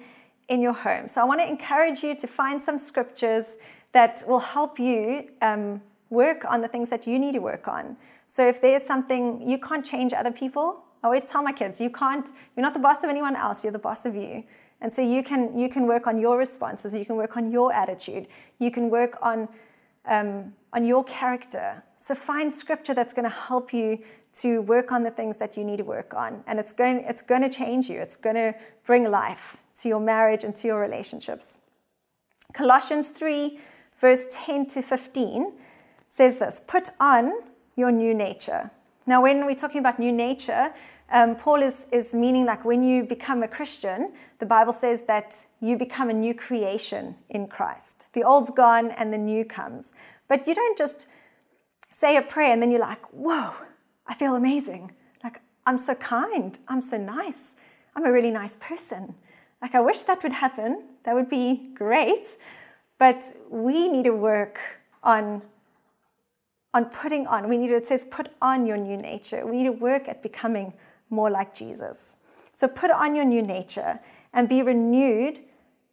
in 0.49 0.61
your 0.61 0.73
home. 0.73 1.09
So 1.09 1.21
I 1.21 1.25
want 1.25 1.41
to 1.41 1.47
encourage 1.47 2.03
you 2.03 2.15
to 2.15 2.27
find 2.27 2.61
some 2.61 2.77
scriptures 2.77 3.57
that 3.91 4.23
will 4.27 4.39
help 4.39 4.79
you 4.79 5.29
um, 5.41 5.81
work 6.09 6.43
on 6.47 6.61
the 6.61 6.67
things 6.67 6.89
that 6.89 7.07
you 7.07 7.19
need 7.19 7.33
to 7.33 7.39
work 7.39 7.67
on. 7.67 7.97
So 8.27 8.47
if 8.47 8.61
there's 8.61 8.83
something 8.83 9.47
you 9.49 9.57
can't 9.57 9.85
change 9.85 10.13
other 10.13 10.31
people, 10.31 10.83
I 11.03 11.07
always 11.07 11.23
tell 11.23 11.41
my 11.41 11.51
kids, 11.51 11.79
you 11.79 11.89
can't, 11.89 12.27
you're 12.55 12.63
not 12.63 12.73
the 12.73 12.79
boss 12.79 13.03
of 13.03 13.09
anyone 13.09 13.35
else, 13.35 13.63
you're 13.63 13.73
the 13.73 13.79
boss 13.79 14.05
of 14.05 14.15
you. 14.15 14.43
And 14.81 14.93
so 14.93 15.01
you 15.01 15.23
can 15.23 15.57
you 15.57 15.69
can 15.69 15.87
work 15.87 16.05
on 16.05 16.19
your 16.19 16.37
responses, 16.37 16.93
you 16.93 17.05
can 17.05 17.15
work 17.15 17.35
on 17.35 17.51
your 17.51 17.73
attitude, 17.73 18.27
you 18.59 18.69
can 18.69 18.89
work 18.89 19.17
on 19.21 19.49
um, 20.07 20.53
on 20.73 20.85
your 20.85 21.03
character. 21.03 21.83
So 21.99 22.15
find 22.15 22.51
scripture 22.51 22.93
that's 22.93 23.13
going 23.13 23.29
to 23.29 23.35
help 23.35 23.73
you 23.73 23.99
to 24.41 24.61
work 24.61 24.91
on 24.91 25.03
the 25.03 25.11
things 25.11 25.37
that 25.37 25.57
you 25.57 25.63
need 25.63 25.77
to 25.77 25.83
work 25.83 26.13
on, 26.13 26.43
and 26.47 26.59
it's 26.59 26.71
going 26.71 27.03
it's 27.07 27.21
going 27.21 27.41
to 27.41 27.49
change 27.49 27.89
you. 27.89 27.99
It's 27.99 28.17
going 28.17 28.35
to 28.35 28.53
bring 28.85 29.09
life 29.09 29.57
to 29.81 29.89
your 29.89 29.99
marriage 29.99 30.43
and 30.43 30.55
to 30.55 30.67
your 30.67 30.79
relationships. 30.79 31.59
Colossians 32.53 33.09
three, 33.09 33.59
verse 33.99 34.25
ten 34.31 34.65
to 34.67 34.81
fifteen, 34.81 35.53
says 36.09 36.37
this: 36.37 36.61
Put 36.67 36.89
on 36.99 37.33
your 37.75 37.91
new 37.91 38.13
nature. 38.13 38.69
Now, 39.07 39.21
when 39.21 39.45
we're 39.45 39.55
talking 39.55 39.79
about 39.79 39.99
new 39.99 40.11
nature, 40.11 40.73
um, 41.09 41.35
Paul 41.35 41.63
is, 41.63 41.87
is 41.91 42.13
meaning 42.13 42.45
like 42.45 42.65
when 42.65 42.83
you 42.83 43.03
become 43.03 43.43
a 43.43 43.47
Christian, 43.47 44.13
the 44.39 44.45
Bible 44.45 44.73
says 44.73 45.03
that 45.07 45.35
you 45.61 45.77
become 45.77 46.09
a 46.09 46.13
new 46.13 46.33
creation 46.33 47.15
in 47.29 47.47
Christ. 47.47 48.07
The 48.13 48.23
old's 48.23 48.49
gone 48.49 48.91
and 48.91 49.13
the 49.13 49.17
new 49.17 49.45
comes. 49.45 49.93
But 50.27 50.47
you 50.47 50.53
don't 50.53 50.77
just 50.77 51.07
say 51.91 52.17
a 52.17 52.21
prayer 52.21 52.51
and 52.51 52.61
then 52.61 52.71
you're 52.71 52.81
like, 52.81 53.03
whoa, 53.13 53.53
I 54.05 54.15
feel 54.15 54.35
amazing. 54.35 54.91
Like, 55.23 55.41
I'm 55.65 55.79
so 55.79 55.95
kind. 55.95 56.57
I'm 56.67 56.81
so 56.81 56.97
nice. 56.97 57.55
I'm 57.95 58.05
a 58.05 58.11
really 58.11 58.31
nice 58.31 58.57
person. 58.57 59.15
Like, 59.61 59.73
I 59.75 59.79
wish 59.79 60.03
that 60.03 60.21
would 60.23 60.33
happen. 60.33 60.83
That 61.05 61.15
would 61.15 61.29
be 61.29 61.71
great. 61.73 62.27
But 62.99 63.23
we 63.49 63.87
need 63.87 64.03
to 64.03 64.13
work 64.13 64.59
on 65.03 65.41
on 66.73 66.85
putting 66.85 67.25
on. 67.25 67.49
We 67.49 67.57
need 67.57 67.69
to, 67.69 67.77
it 67.77 67.87
says, 67.87 68.03
put 68.03 68.29
on 68.39 68.67
your 68.67 68.77
new 68.77 68.97
nature. 68.97 69.47
We 69.47 69.57
need 69.57 69.63
to 69.63 69.71
work 69.71 70.07
at 70.07 70.21
becoming 70.21 70.73
more 71.09 71.29
like 71.29 71.55
Jesus. 71.55 72.17
So 72.53 72.67
put 72.67 72.91
on 72.91 73.15
your 73.15 73.25
new 73.25 73.41
nature 73.41 73.99
and 74.33 74.49
be 74.49 74.61
renewed 74.61 75.39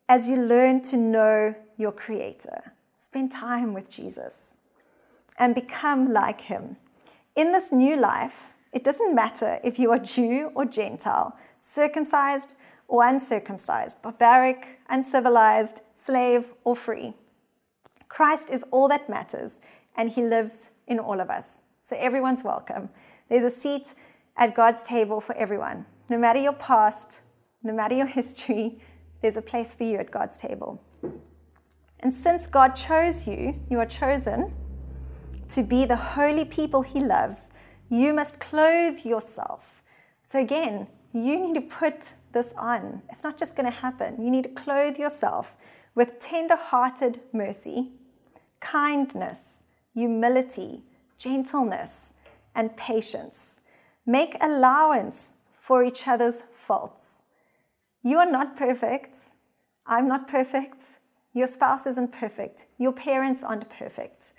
as 0.08 0.28
you 0.28 0.36
learn 0.36 0.82
to 0.82 0.96
know 0.96 1.54
your 1.76 1.92
Creator. 1.92 2.72
Spend 2.96 3.30
time 3.30 3.74
with 3.74 3.90
Jesus 3.90 4.56
and 5.38 5.54
become 5.54 6.12
like 6.12 6.40
Him. 6.40 6.76
In 7.36 7.52
this 7.52 7.72
new 7.72 7.96
life, 7.96 8.50
it 8.72 8.84
doesn't 8.84 9.14
matter 9.14 9.60
if 9.62 9.78
you 9.78 9.90
are 9.92 9.98
Jew 9.98 10.50
or 10.54 10.64
Gentile, 10.64 11.36
circumcised 11.60 12.54
or 12.88 13.06
uncircumcised, 13.06 14.02
barbaric, 14.02 14.80
uncivilized, 14.88 15.80
slave 15.96 16.46
or 16.64 16.76
free. 16.76 17.14
Christ 18.08 18.50
is 18.50 18.64
all 18.70 18.88
that 18.88 19.08
matters, 19.08 19.58
and 19.96 20.10
He 20.10 20.22
lives 20.22 20.70
in 20.86 20.98
all 20.98 21.20
of 21.20 21.30
us. 21.30 21.62
So 21.82 21.96
everyone's 21.98 22.44
welcome. 22.44 22.90
There's 23.28 23.44
a 23.44 23.50
seat 23.50 23.94
at 24.36 24.54
God's 24.54 24.82
table 24.82 25.20
for 25.20 25.34
everyone. 25.36 25.86
No 26.08 26.18
matter 26.18 26.40
your 26.40 26.52
past, 26.54 27.20
no 27.62 27.72
matter 27.72 27.94
your 27.94 28.06
history, 28.06 28.80
there's 29.22 29.36
a 29.36 29.42
place 29.42 29.74
for 29.74 29.84
you 29.84 29.96
at 29.98 30.10
God's 30.10 30.36
table. 30.36 30.82
And 32.00 32.12
since 32.12 32.46
God 32.46 32.70
chose 32.70 33.26
you, 33.26 33.58
you 33.70 33.78
are 33.78 33.86
chosen 33.86 34.52
to 35.50 35.62
be 35.62 35.84
the 35.86 35.96
holy 35.96 36.44
people 36.44 36.82
He 36.82 37.00
loves, 37.00 37.50
you 37.88 38.12
must 38.12 38.38
clothe 38.40 38.98
yourself. 39.04 39.82
So, 40.24 40.38
again, 40.38 40.88
you 41.12 41.38
need 41.38 41.54
to 41.54 41.60
put 41.60 42.10
this 42.32 42.52
on. 42.58 43.02
It's 43.10 43.22
not 43.22 43.38
just 43.38 43.56
going 43.56 43.70
to 43.70 43.78
happen. 43.78 44.22
You 44.22 44.30
need 44.30 44.42
to 44.42 44.48
clothe 44.50 44.98
yourself 44.98 45.54
with 45.94 46.18
tender 46.18 46.56
hearted 46.56 47.20
mercy, 47.32 47.92
kindness, 48.60 49.62
humility, 49.94 50.82
gentleness, 51.18 52.14
and 52.54 52.76
patience 52.76 53.60
Make 54.06 54.36
allowance 54.42 55.32
for 55.60 55.82
each 55.82 56.06
other's 56.06 56.42
faults. 56.66 57.22
You 58.02 58.18
are 58.18 58.30
not 58.30 58.56
perfect. 58.56 59.16
I'm 59.86 60.06
not 60.06 60.28
perfect. 60.28 61.00
Your 61.32 61.46
spouse 61.46 61.86
isn't 61.86 62.12
perfect. 62.12 62.66
Your 62.76 62.92
parents 62.92 63.42
aren't 63.42 63.70
perfect. 63.70 64.34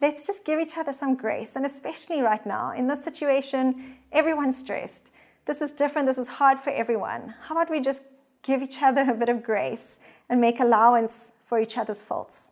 Let's 0.00 0.26
just 0.26 0.44
give 0.44 0.58
each 0.58 0.76
other 0.76 0.92
some 0.92 1.14
grace. 1.14 1.54
And 1.54 1.64
especially 1.64 2.20
right 2.20 2.44
now, 2.44 2.72
in 2.72 2.88
this 2.88 3.04
situation, 3.04 3.96
everyone's 4.10 4.58
stressed. 4.58 5.10
This 5.46 5.62
is 5.62 5.70
different. 5.70 6.08
This 6.08 6.18
is 6.18 6.28
hard 6.28 6.58
for 6.58 6.70
everyone. 6.70 7.34
How 7.42 7.54
about 7.54 7.70
we 7.70 7.80
just 7.80 8.02
give 8.42 8.60
each 8.60 8.82
other 8.82 9.08
a 9.08 9.14
bit 9.14 9.28
of 9.28 9.44
grace 9.44 10.00
and 10.28 10.40
make 10.40 10.58
allowance 10.58 11.30
for 11.44 11.60
each 11.60 11.78
other's 11.78 12.02
faults? 12.02 12.50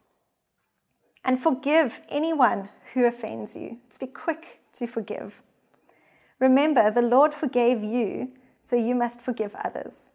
And 1.25 1.43
forgive 1.43 2.01
anyone 2.09 2.69
who 2.93 3.07
offends 3.07 3.57
you. 3.57 3.79
Let's 3.85 3.99
be 3.99 4.07
quick 4.07 4.61
to 4.75 4.87
forgive. 4.87 5.43
Remember, 6.45 6.91
the 6.91 7.01
Lord 7.01 7.33
forgave 7.33 7.83
you, 7.83 8.29
so 8.63 8.77
you 8.77 8.95
must 8.95 9.23
forgive 9.23 9.55
others. 9.55 10.13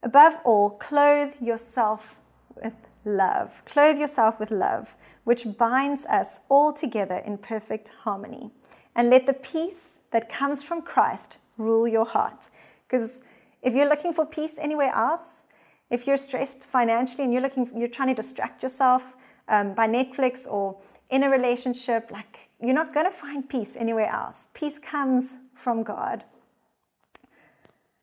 Above 0.00 0.34
all, 0.44 0.70
clothe 0.70 1.32
yourself 1.40 2.14
with 2.62 2.74
love. 3.04 3.60
Clothe 3.64 3.98
yourself 3.98 4.38
with 4.38 4.52
love, 4.52 4.94
which 5.24 5.44
binds 5.58 6.06
us 6.06 6.38
all 6.48 6.72
together 6.72 7.16
in 7.16 7.38
perfect 7.38 7.88
harmony. 8.04 8.52
And 8.94 9.10
let 9.10 9.26
the 9.26 9.32
peace 9.32 9.98
that 10.12 10.28
comes 10.28 10.62
from 10.62 10.80
Christ 10.80 11.38
rule 11.58 11.88
your 11.88 12.06
heart. 12.06 12.48
Because 12.86 13.22
if 13.62 13.74
you're 13.74 13.88
looking 13.88 14.12
for 14.12 14.24
peace 14.24 14.58
anywhere 14.60 14.94
else, 14.94 15.46
if 15.90 16.06
you're 16.06 16.16
stressed 16.16 16.66
financially 16.66 17.24
and 17.24 17.32
you're 17.32 17.42
looking, 17.42 17.68
you're 17.74 17.88
trying 17.88 18.14
to 18.14 18.22
distract 18.22 18.62
yourself 18.62 19.16
um, 19.48 19.74
by 19.74 19.88
Netflix 19.88 20.46
or 20.46 20.76
in 21.12 21.22
a 21.22 21.28
relationship, 21.28 22.10
like 22.10 22.48
you're 22.58 22.74
not 22.74 22.94
going 22.94 23.06
to 23.06 23.12
find 23.12 23.48
peace 23.48 23.76
anywhere 23.76 24.08
else. 24.08 24.48
Peace 24.54 24.78
comes 24.78 25.36
from 25.54 25.82
God. 25.82 26.24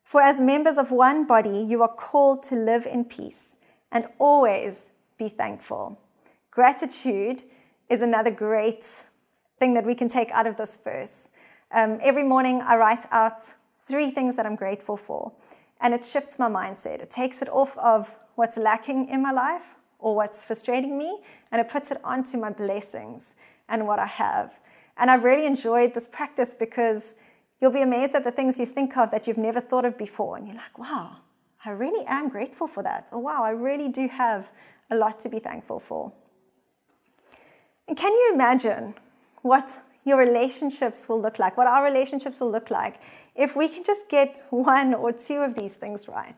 For 0.04 0.22
as 0.22 0.40
members 0.40 0.78
of 0.78 0.92
one 0.92 1.26
body, 1.26 1.66
you 1.68 1.82
are 1.82 1.94
called 1.94 2.44
to 2.44 2.56
live 2.56 2.86
in 2.86 3.04
peace 3.04 3.58
and 3.92 4.06
always 4.20 4.76
be 5.18 5.28
thankful. 5.28 6.00
Gratitude 6.52 7.42
is 7.90 8.02
another 8.04 8.32
great 8.32 8.86
thing 9.58 9.74
that 9.74 9.86
we 9.86 9.96
can 9.96 10.08
take 10.08 10.30
out 10.30 10.46
of 10.46 10.56
this 10.58 10.78
verse. 10.84 11.30
Um, 11.72 12.00
every 12.02 12.24
morning, 12.24 12.62
I 12.62 12.76
write 12.76 13.06
out 13.12 13.42
three 13.88 14.12
things 14.12 14.36
that 14.36 14.46
I'm 14.46 14.56
grateful 14.56 14.98
for, 14.98 15.32
and 15.82 15.96
it 15.96 16.06
shifts 16.06 16.38
my 16.38 16.48
mindset. 16.48 17.02
It 17.02 17.10
takes 17.10 17.42
it 17.42 17.50
off 17.50 17.76
of 17.80 18.16
what's 18.36 18.58
lacking 18.58 19.10
in 19.10 19.22
my 19.24 19.32
life 19.32 19.79
or 20.00 20.16
what's 20.16 20.44
frustrating 20.44 20.98
me, 20.98 21.20
and 21.52 21.62
it 21.62 21.70
puts 21.70 21.92
it 21.92 22.00
onto 22.04 22.38
my 22.38 22.50
blessings 22.50 23.36
and 23.68 23.86
what 23.86 24.00
I 24.00 24.08
have. 24.08 24.60
And 24.98 25.12
I've 25.12 25.24
really 25.24 25.46
enjoyed 25.46 25.94
this 25.94 26.08
practice 26.08 26.54
because 26.58 27.16
you'll 27.62 27.72
be 27.72 27.82
amazed 27.82 28.16
at 28.16 28.24
the 28.24 28.32
things 28.32 28.60
you 28.60 28.66
think 28.66 28.98
of 28.98 29.12
that 29.12 29.28
you've 29.28 29.38
never 29.38 29.62
thought 29.62 29.86
of 29.86 29.98
before. 29.98 30.38
And 30.38 30.48
you're 30.48 30.56
like, 30.56 30.78
wow, 30.78 31.18
I 31.64 31.72
really 31.72 32.06
am 32.08 32.30
grateful 32.30 32.68
for 32.68 32.84
that. 32.84 33.10
Or 33.12 33.20
wow, 33.22 33.44
I 33.44 33.52
really 33.52 33.90
do 33.90 34.08
have 34.08 34.50
a 34.90 34.96
lot 34.96 35.20
to 35.22 35.30
be 35.30 35.40
thankful 35.40 35.80
for. 35.80 36.12
And 37.88 37.98
can 37.98 38.12
you 38.12 38.32
imagine 38.34 38.96
what 39.42 39.72
your 40.06 40.18
relationships 40.18 41.10
will 41.10 41.22
look 41.22 41.40
like, 41.40 41.58
what 41.58 41.68
our 41.68 41.84
relationships 41.84 42.40
will 42.40 42.52
look 42.52 42.70
like 42.70 43.00
if 43.36 43.56
we 43.56 43.68
can 43.68 43.84
just 43.84 44.10
get 44.10 44.42
one 44.50 44.94
or 44.94 45.12
two 45.12 45.38
of 45.38 45.56
these 45.56 45.76
things 45.76 46.08
right? 46.08 46.36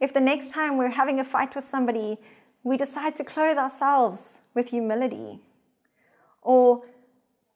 If 0.00 0.12
the 0.12 0.20
next 0.20 0.52
time 0.52 0.76
we're 0.76 0.90
having 0.90 1.20
a 1.20 1.24
fight 1.24 1.54
with 1.56 1.66
somebody, 1.66 2.18
we 2.66 2.76
decide 2.76 3.14
to 3.14 3.22
clothe 3.22 3.56
ourselves 3.56 4.40
with 4.52 4.70
humility 4.70 5.38
or 6.42 6.82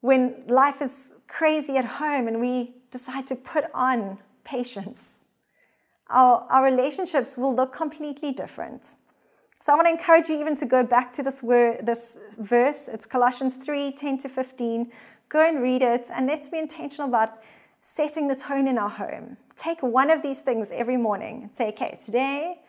when 0.02 0.44
life 0.46 0.80
is 0.80 1.14
crazy 1.26 1.76
at 1.76 1.84
home 1.84 2.28
and 2.28 2.40
we 2.40 2.74
decide 2.92 3.26
to 3.26 3.34
put 3.34 3.64
on 3.74 4.18
patience. 4.44 5.24
Our, 6.08 6.46
our 6.48 6.64
relationships 6.64 7.36
will 7.36 7.52
look 7.52 7.74
completely 7.74 8.30
different. 8.30 8.84
So 9.60 9.72
I 9.72 9.74
want 9.74 9.88
to 9.88 9.90
encourage 9.90 10.28
you 10.28 10.38
even 10.38 10.54
to 10.54 10.64
go 10.64 10.84
back 10.84 11.12
to 11.14 11.24
this 11.24 11.42
word, 11.42 11.84
this 11.84 12.16
verse. 12.38 12.86
It's 12.86 13.04
Colossians 13.04 13.56
3 13.56 13.90
10 13.90 14.18
to 14.18 14.28
15. 14.28 14.92
Go 15.28 15.40
and 15.40 15.60
read 15.60 15.82
it, 15.82 16.06
and 16.12 16.28
let's 16.28 16.48
be 16.48 16.58
intentional 16.58 17.08
about 17.08 17.42
setting 17.80 18.28
the 18.28 18.36
tone 18.36 18.68
in 18.68 18.78
our 18.78 18.88
home. 18.88 19.36
Take 19.56 19.82
one 19.82 20.08
of 20.08 20.22
these 20.22 20.40
things 20.40 20.70
every 20.70 20.96
morning 20.96 21.42
and 21.42 21.54
say, 21.54 21.68
okay, 21.70 21.98
today 22.02 22.60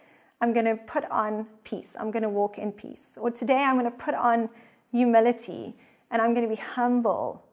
I'm 0.42 0.54
going 0.54 0.66
to 0.66 0.76
put 0.76 1.10
on 1.12 1.46
peace. 1.64 1.96
I'm 2.00 2.12
going 2.12 2.24
to 2.24 2.30
walk 2.30 2.58
in 2.58 2.72
peace. 2.72 3.18
Or 3.22 3.30
today 3.32 3.64
I'm 3.64 3.78
going 3.80 3.90
to 3.90 3.98
put 3.98 4.16
on 4.16 4.50
humility 4.92 5.76
and 6.10 6.22
I'm 6.22 6.34
going 6.34 6.48
to 6.50 6.54
be 6.54 6.62
humble 6.62 7.44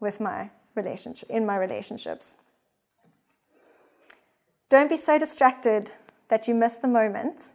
with 0.00 0.20
my 0.20 0.50
relationship 0.74 1.30
in 1.30 1.44
my 1.44 1.56
relationships. 1.56 2.36
Don't 4.70 4.88
be 4.88 4.96
so 4.96 5.18
distracted 5.18 5.90
that 6.28 6.48
you 6.48 6.54
miss 6.54 6.76
the 6.76 6.88
moment. 6.88 7.52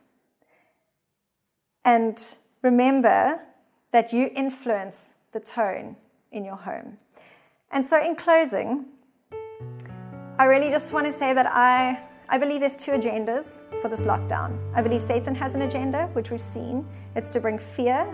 And 1.85 2.17
remember 2.61 3.39
that 3.91 4.13
you 4.13 4.31
influence 4.35 5.09
the 5.31 5.39
tone 5.39 5.95
in 6.31 6.45
your 6.45 6.55
home. 6.55 6.97
And 7.71 7.85
so, 7.85 8.01
in 8.03 8.15
closing, 8.15 8.85
I 10.39 10.45
really 10.45 10.69
just 10.69 10.93
want 10.93 11.07
to 11.07 11.13
say 11.13 11.33
that 11.33 11.45
I, 11.47 12.01
I 12.29 12.37
believe 12.37 12.61
there's 12.61 12.77
two 12.77 12.91
agendas 12.91 13.61
for 13.81 13.89
this 13.89 14.05
lockdown. 14.05 14.57
I 14.73 14.81
believe 14.81 15.01
Satan 15.01 15.35
has 15.35 15.55
an 15.55 15.63
agenda, 15.63 16.09
which 16.13 16.31
we've 16.31 16.41
seen. 16.41 16.87
It's 17.15 17.29
to 17.31 17.39
bring 17.39 17.59
fear 17.59 18.07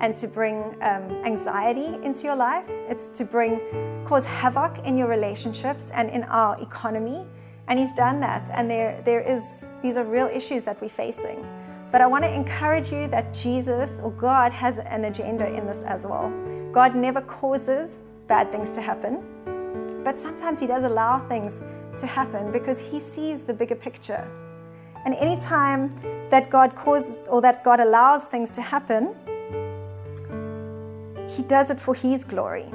and 0.00 0.14
to 0.16 0.28
bring 0.28 0.76
um, 0.82 1.10
anxiety 1.24 1.98
into 2.04 2.24
your 2.24 2.36
life. 2.36 2.66
It's 2.68 3.06
to 3.18 3.24
bring, 3.24 3.60
cause 4.06 4.24
havoc 4.24 4.78
in 4.84 4.96
your 4.96 5.08
relationships 5.08 5.90
and 5.94 6.10
in 6.10 6.24
our 6.24 6.60
economy. 6.60 7.26
And 7.68 7.78
he's 7.78 7.92
done 7.94 8.20
that. 8.20 8.50
And 8.52 8.70
there, 8.70 9.00
there 9.04 9.20
is, 9.20 9.64
these 9.82 9.96
are 9.96 10.04
real 10.04 10.26
issues 10.26 10.62
that 10.64 10.80
we're 10.80 10.88
facing. 10.88 11.44
But 11.90 12.02
I 12.02 12.06
want 12.06 12.24
to 12.24 12.32
encourage 12.32 12.92
you 12.92 13.08
that 13.08 13.32
Jesus 13.32 13.98
or 14.02 14.10
God 14.12 14.52
has 14.52 14.78
an 14.78 15.06
agenda 15.06 15.48
in 15.48 15.66
this 15.66 15.82
as 15.84 16.04
well. 16.04 16.30
God 16.70 16.94
never 16.94 17.22
causes 17.22 18.00
bad 18.26 18.52
things 18.52 18.70
to 18.72 18.82
happen, 18.82 19.24
but 20.04 20.18
sometimes 20.18 20.60
He 20.60 20.66
does 20.66 20.84
allow 20.84 21.18
things 21.28 21.62
to 22.00 22.06
happen 22.06 22.52
because 22.52 22.78
He 22.78 23.00
sees 23.00 23.42
the 23.42 23.52
bigger 23.52 23.74
picture. 23.74 24.26
And 25.04 25.14
any 25.14 25.40
time 25.40 25.94
that 26.30 26.50
God 26.50 26.74
causes 26.74 27.16
or 27.28 27.40
that 27.42 27.64
God 27.64 27.80
allows 27.80 28.24
things 28.24 28.50
to 28.52 28.62
happen, 28.62 29.14
He 31.28 31.42
does 31.42 31.70
it 31.70 31.80
for 31.80 31.94
His 31.94 32.24
glory. 32.24 32.66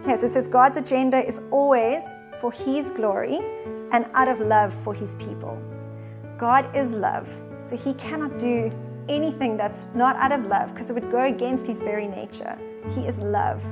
Okay, 0.00 0.16
so 0.16 0.26
it 0.26 0.32
says 0.32 0.46
God's 0.46 0.76
agenda 0.76 1.24
is 1.24 1.40
always 1.50 2.02
for 2.40 2.52
His 2.52 2.90
glory 2.90 3.38
and 3.92 4.06
out 4.14 4.28
of 4.28 4.40
love 4.40 4.72
for 4.82 4.94
His 4.94 5.14
people. 5.16 5.60
God 6.38 6.74
is 6.74 6.90
love. 6.90 7.28
So 7.64 7.76
he 7.76 7.94
cannot 7.94 8.38
do 8.38 8.68
anything 9.08 9.56
that's 9.56 9.86
not 9.94 10.16
out 10.16 10.32
of 10.32 10.46
love 10.46 10.74
because 10.74 10.90
it 10.90 10.94
would 10.94 11.10
go 11.10 11.24
against 11.24 11.66
his 11.66 11.80
very 11.80 12.08
nature. 12.08 12.58
He 12.94 13.02
is 13.02 13.16
love. 13.18 13.62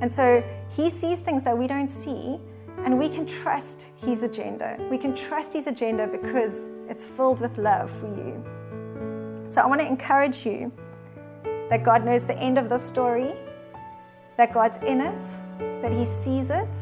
And 0.00 0.10
so 0.10 0.42
he 0.68 0.90
sees 0.90 1.20
things 1.20 1.42
that 1.42 1.56
we 1.56 1.66
don't 1.66 1.90
see, 1.90 2.38
and 2.84 2.98
we 2.98 3.08
can 3.08 3.26
trust 3.26 3.86
his 3.96 4.22
agenda. 4.22 4.76
We 4.90 4.98
can 4.98 5.14
trust 5.14 5.52
his 5.52 5.66
agenda 5.66 6.06
because 6.06 6.54
it's 6.88 7.04
filled 7.04 7.40
with 7.40 7.58
love 7.58 7.90
for 8.00 8.06
you. 8.06 8.42
So 9.48 9.60
I 9.60 9.66
want 9.66 9.80
to 9.80 9.86
encourage 9.86 10.46
you 10.46 10.72
that 11.68 11.84
God 11.84 12.04
knows 12.04 12.24
the 12.24 12.38
end 12.38 12.58
of 12.58 12.68
the 12.68 12.78
story, 12.78 13.34
that 14.36 14.52
God's 14.54 14.76
in 14.84 15.00
it, 15.00 15.24
that 15.82 15.92
he 15.92 16.04
sees 16.22 16.50
it, 16.50 16.74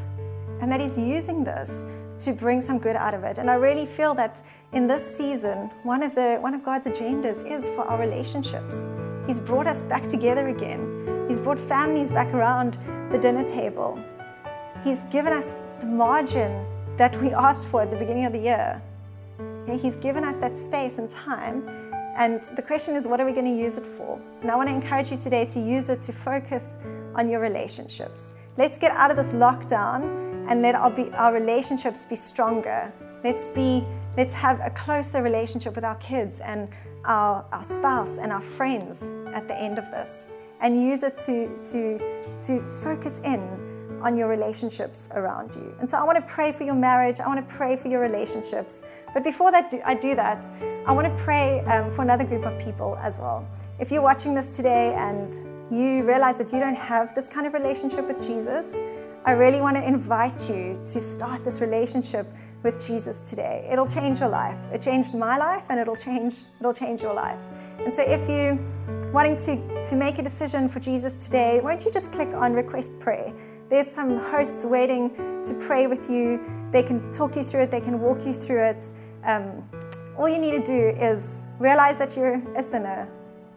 and 0.60 0.70
that 0.70 0.80
he's 0.80 0.96
using 0.96 1.44
this 1.44 1.82
to 2.20 2.32
bring 2.32 2.60
some 2.60 2.78
good 2.78 2.96
out 2.96 3.14
of 3.14 3.24
it. 3.24 3.38
And 3.38 3.50
I 3.50 3.54
really 3.54 3.86
feel 3.86 4.14
that 4.14 4.42
in 4.72 4.86
this 4.86 5.16
season, 5.16 5.70
one 5.82 6.02
of 6.02 6.14
the 6.14 6.38
one 6.40 6.54
of 6.54 6.64
God's 6.64 6.86
agendas 6.86 7.38
is 7.50 7.64
for 7.74 7.82
our 7.82 7.98
relationships. 7.98 8.74
He's 9.26 9.40
brought 9.40 9.66
us 9.66 9.80
back 9.82 10.06
together 10.06 10.48
again. 10.48 11.26
He's 11.28 11.38
brought 11.38 11.58
families 11.58 12.10
back 12.10 12.32
around 12.34 12.78
the 13.12 13.18
dinner 13.18 13.46
table. 13.46 14.02
He's 14.84 15.02
given 15.04 15.32
us 15.32 15.50
the 15.80 15.86
margin 15.86 16.66
that 16.96 17.20
we 17.22 17.30
asked 17.30 17.66
for 17.66 17.82
at 17.82 17.90
the 17.90 17.96
beginning 17.96 18.24
of 18.24 18.32
the 18.32 18.40
year. 18.40 18.82
He's 19.80 19.96
given 19.96 20.24
us 20.24 20.36
that 20.38 20.56
space 20.56 20.98
and 20.98 21.10
time. 21.10 21.68
And 22.16 22.42
the 22.56 22.62
question 22.62 22.96
is, 22.96 23.06
what 23.06 23.20
are 23.20 23.26
we 23.26 23.32
going 23.32 23.44
to 23.44 23.56
use 23.56 23.76
it 23.76 23.86
for? 23.86 24.20
And 24.42 24.50
I 24.50 24.56
want 24.56 24.68
to 24.68 24.74
encourage 24.74 25.10
you 25.10 25.16
today 25.18 25.44
to 25.46 25.60
use 25.60 25.88
it 25.88 26.02
to 26.02 26.12
focus 26.12 26.76
on 27.14 27.28
your 27.28 27.40
relationships. 27.40 28.34
Let's 28.56 28.78
get 28.78 28.90
out 28.92 29.10
of 29.10 29.16
this 29.16 29.32
lockdown 29.32 30.46
and 30.50 30.62
let 30.62 30.74
our, 30.74 30.90
be, 30.90 31.10
our 31.12 31.32
relationships 31.32 32.04
be 32.04 32.16
stronger. 32.16 32.92
Let's 33.22 33.46
be 33.46 33.84
let's 34.16 34.34
have 34.34 34.58
a 34.60 34.70
closer 34.70 35.22
relationship 35.22 35.76
with 35.76 35.84
our 35.84 35.94
kids 35.96 36.40
and 36.40 36.68
our, 37.04 37.44
our 37.52 37.62
spouse 37.62 38.18
and 38.18 38.32
our 38.32 38.40
friends 38.40 39.02
at 39.32 39.46
the 39.46 39.54
end 39.54 39.78
of 39.78 39.88
this 39.92 40.26
and 40.60 40.82
use 40.82 41.04
it 41.04 41.16
to, 41.18 41.56
to, 41.62 41.98
to 42.40 42.68
focus 42.82 43.20
in 43.22 43.67
on 44.02 44.16
your 44.16 44.28
relationships 44.28 45.08
around 45.12 45.54
you. 45.54 45.74
And 45.80 45.88
so 45.88 45.98
I 45.98 46.04
want 46.04 46.16
to 46.16 46.32
pray 46.32 46.52
for 46.52 46.64
your 46.64 46.74
marriage. 46.74 47.20
I 47.20 47.26
want 47.26 47.46
to 47.46 47.54
pray 47.54 47.76
for 47.76 47.88
your 47.88 48.00
relationships. 48.00 48.82
But 49.14 49.24
before 49.24 49.50
that, 49.52 49.72
I 49.84 49.94
do 49.94 50.14
that, 50.14 50.44
I 50.86 50.92
want 50.92 51.06
to 51.06 51.22
pray 51.22 51.60
um, 51.60 51.90
for 51.90 52.02
another 52.02 52.24
group 52.24 52.44
of 52.44 52.58
people 52.58 52.96
as 53.02 53.18
well. 53.18 53.46
If 53.78 53.90
you're 53.90 54.02
watching 54.02 54.34
this 54.34 54.48
today 54.48 54.94
and 54.94 55.34
you 55.72 56.04
realize 56.04 56.38
that 56.38 56.52
you 56.52 56.60
don't 56.60 56.76
have 56.76 57.14
this 57.14 57.28
kind 57.28 57.46
of 57.46 57.52
relationship 57.52 58.06
with 58.06 58.26
Jesus, 58.26 58.74
I 59.24 59.32
really 59.32 59.60
want 59.60 59.76
to 59.76 59.86
invite 59.86 60.48
you 60.48 60.80
to 60.86 61.00
start 61.00 61.44
this 61.44 61.60
relationship 61.60 62.26
with 62.62 62.84
Jesus 62.86 63.20
today. 63.20 63.68
It'll 63.70 63.86
change 63.86 64.20
your 64.20 64.28
life. 64.28 64.58
It 64.72 64.82
changed 64.82 65.14
my 65.14 65.36
life 65.36 65.64
and 65.68 65.78
it'll 65.78 65.96
change 65.96 66.38
it'll 66.60 66.74
change 66.74 67.02
your 67.02 67.14
life. 67.14 67.40
And 67.78 67.94
so 67.94 68.02
if 68.02 68.28
you 68.28 68.58
wanting 69.12 69.36
to, 69.36 69.84
to 69.84 69.96
make 69.96 70.18
a 70.18 70.22
decision 70.22 70.68
for 70.68 70.80
Jesus 70.80 71.14
today, 71.14 71.60
why 71.60 71.74
don't 71.74 71.84
you 71.84 71.90
just 71.90 72.12
click 72.12 72.28
on 72.28 72.52
request 72.52 72.98
prayer? 72.98 73.32
There's 73.68 73.86
some 73.86 74.16
hosts 74.16 74.64
waiting 74.64 75.10
to 75.44 75.54
pray 75.60 75.86
with 75.86 76.08
you. 76.10 76.40
They 76.70 76.82
can 76.82 77.12
talk 77.12 77.36
you 77.36 77.42
through 77.42 77.64
it, 77.64 77.70
they 77.70 77.82
can 77.82 78.00
walk 78.00 78.24
you 78.24 78.32
through 78.32 78.64
it. 78.64 78.84
Um, 79.24 79.68
all 80.16 80.26
you 80.26 80.38
need 80.38 80.52
to 80.52 80.64
do 80.64 80.88
is 80.98 81.42
realize 81.58 81.98
that 81.98 82.16
you're 82.16 82.42
a 82.56 82.62
sinner, 82.62 83.06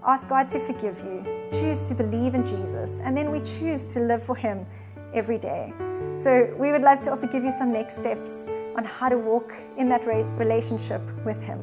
ask 0.05 0.27
God 0.27 0.49
to 0.49 0.59
forgive 0.59 0.99
you, 0.99 1.23
choose 1.53 1.83
to 1.83 1.95
believe 1.95 2.35
in 2.35 2.45
Jesus, 2.45 2.99
and 3.03 3.15
then 3.15 3.31
we 3.31 3.39
choose 3.39 3.85
to 3.85 4.01
live 4.01 4.21
for 4.21 4.35
Him 4.35 4.65
every 5.13 5.37
day. 5.37 5.73
So 6.17 6.53
we 6.57 6.73
would 6.73 6.81
love 6.81 6.99
to 7.01 7.09
also 7.11 7.27
give 7.27 7.45
you 7.45 7.51
some 7.51 7.71
next 7.71 7.97
steps 7.97 8.47
on 8.75 8.83
how 8.83 9.07
to 9.07 9.17
walk 9.17 9.53
in 9.77 9.87
that 9.89 10.05
relationship 10.05 11.01
with 11.25 11.41
Him. 11.41 11.59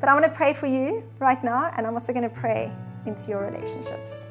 But 0.00 0.10
I 0.10 0.12
want 0.12 0.26
to 0.26 0.32
pray 0.32 0.52
for 0.52 0.66
you 0.66 1.02
right 1.18 1.42
now, 1.42 1.72
and 1.76 1.86
I'm 1.86 1.94
also 1.94 2.12
going 2.12 2.28
to 2.28 2.34
pray 2.34 2.70
into 3.06 3.30
your 3.30 3.50
relationships. 3.50 4.26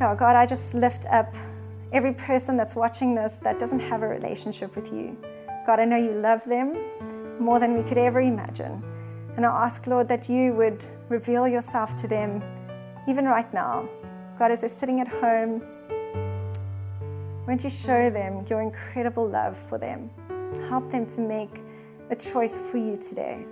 Oh, 0.00 0.14
God, 0.14 0.36
I 0.36 0.46
just 0.46 0.74
lift 0.74 1.06
up 1.06 1.34
every 1.92 2.12
person 2.12 2.56
that's 2.56 2.76
watching 2.76 3.16
this 3.16 3.34
that 3.42 3.58
doesn't 3.58 3.80
have 3.80 4.02
a 4.02 4.06
relationship 4.06 4.76
with 4.76 4.92
you. 4.92 5.16
God, 5.66 5.80
I 5.80 5.84
know 5.86 5.96
you 5.96 6.12
love 6.12 6.44
them 6.44 6.78
more 7.40 7.58
than 7.58 7.76
we 7.76 7.82
could 7.82 7.98
ever 7.98 8.20
imagine. 8.20 8.80
And 9.36 9.44
I 9.44 9.64
ask, 9.64 9.88
Lord, 9.88 10.06
that 10.06 10.28
you 10.28 10.52
would 10.52 10.84
reveal 11.08 11.48
yourself 11.48 11.96
to 11.96 12.06
them 12.06 12.40
even 13.08 13.24
right 13.24 13.52
now. 13.52 13.88
God, 14.38 14.52
as 14.52 14.60
they're 14.60 14.70
sitting 14.70 15.00
at 15.00 15.08
home, 15.08 15.62
won't 17.48 17.64
you 17.64 17.70
show 17.70 18.08
them 18.08 18.46
your 18.48 18.62
incredible 18.62 19.28
love 19.28 19.56
for 19.56 19.78
them? 19.78 20.10
Help 20.68 20.92
them 20.92 21.06
to 21.06 21.20
make 21.20 21.60
a 22.10 22.14
choice 22.14 22.60
for 22.60 22.76
you 22.76 22.96
today. 22.96 23.44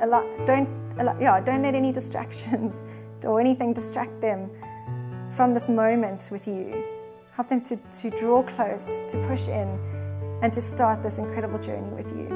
Don't, 0.00 0.68
yeah, 1.18 1.40
don't 1.40 1.62
let 1.62 1.74
any 1.74 1.92
distractions 1.92 2.82
or 3.24 3.40
anything 3.40 3.72
distract 3.72 4.20
them 4.20 4.50
from 5.32 5.54
this 5.54 5.68
moment 5.68 6.28
with 6.30 6.46
you. 6.46 6.84
Help 7.34 7.48
them 7.48 7.60
to, 7.62 7.76
to 7.76 8.10
draw 8.10 8.42
close, 8.42 9.00
to 9.08 9.26
push 9.26 9.48
in, 9.48 9.78
and 10.42 10.52
to 10.52 10.60
start 10.62 11.02
this 11.02 11.18
incredible 11.18 11.58
journey 11.58 11.90
with 11.90 12.10
you. 12.12 12.26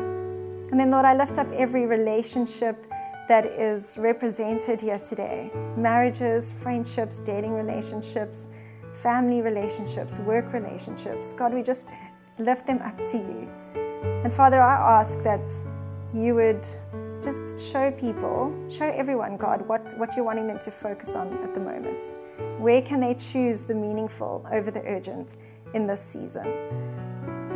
And 0.71 0.81
then, 0.81 0.91
Lord, 0.91 1.05
I 1.05 1.15
lift 1.15 1.39
up 1.39 1.49
every 1.53 1.87
relationship 1.87 2.87
that 3.29 3.47
is 3.47 3.99
represented 3.99 4.81
here 4.81 4.99
today 4.99 5.51
marriages, 5.77 6.53
friendships, 6.53 7.19
dating 7.19 7.53
relationships 7.53 8.49
family 8.97 9.43
relationships, 9.43 10.19
work 10.21 10.53
relationships. 10.53 11.35
God, 11.35 11.53
we 11.53 11.63
just 11.63 11.93
lift 12.39 12.67
them 12.67 12.79
up 12.79 12.97
to 13.07 13.19
you. 13.19 13.49
And 14.25 14.33
Father, 14.33 14.61
I 14.61 15.01
ask 15.01 15.23
that 15.23 15.51
you 16.15 16.35
would 16.35 16.67
just 17.23 17.61
show 17.61 17.91
people, 17.91 18.55
show 18.71 18.87
everyone, 18.87 19.37
God, 19.37 19.67
what, 19.69 19.93
what 19.99 20.17
you're 20.17 20.25
wanting 20.25 20.47
them 20.47 20.59
to 20.61 20.71
focus 20.71 21.15
on 21.15 21.33
at 21.45 21.53
the 21.53 21.61
moment. 21.61 22.15
Where 22.59 22.83
can 22.83 23.01
they 23.01 23.15
choose 23.15 23.63
the 23.63 23.75
meaningful 23.75 24.47
over 24.53 24.71
the 24.71 24.83
urgent 24.83 25.37
in 25.75 25.87
this 25.87 26.01
season? 26.01 26.45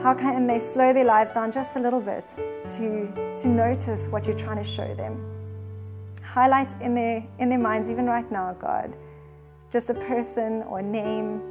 How 0.02 0.14
can 0.14 0.46
they 0.46 0.60
slow 0.60 0.92
their 0.92 1.04
lives 1.04 1.32
down 1.32 1.52
just 1.52 1.76
a 1.76 1.80
little 1.80 2.00
bit 2.00 2.28
to, 2.28 3.34
to 3.38 3.48
notice 3.48 4.08
what 4.08 4.26
you're 4.26 4.36
trying 4.36 4.56
to 4.56 4.64
show 4.64 4.94
them? 4.94 5.20
Highlight 6.22 6.80
in 6.80 6.94
their, 6.94 7.24
in 7.38 7.48
their 7.48 7.58
minds, 7.58 7.90
even 7.90 8.06
right 8.06 8.30
now, 8.30 8.56
God, 8.58 8.96
just 9.70 9.90
a 9.90 9.94
person 9.94 10.62
or 10.62 10.78
a 10.78 10.82
name 10.82 11.42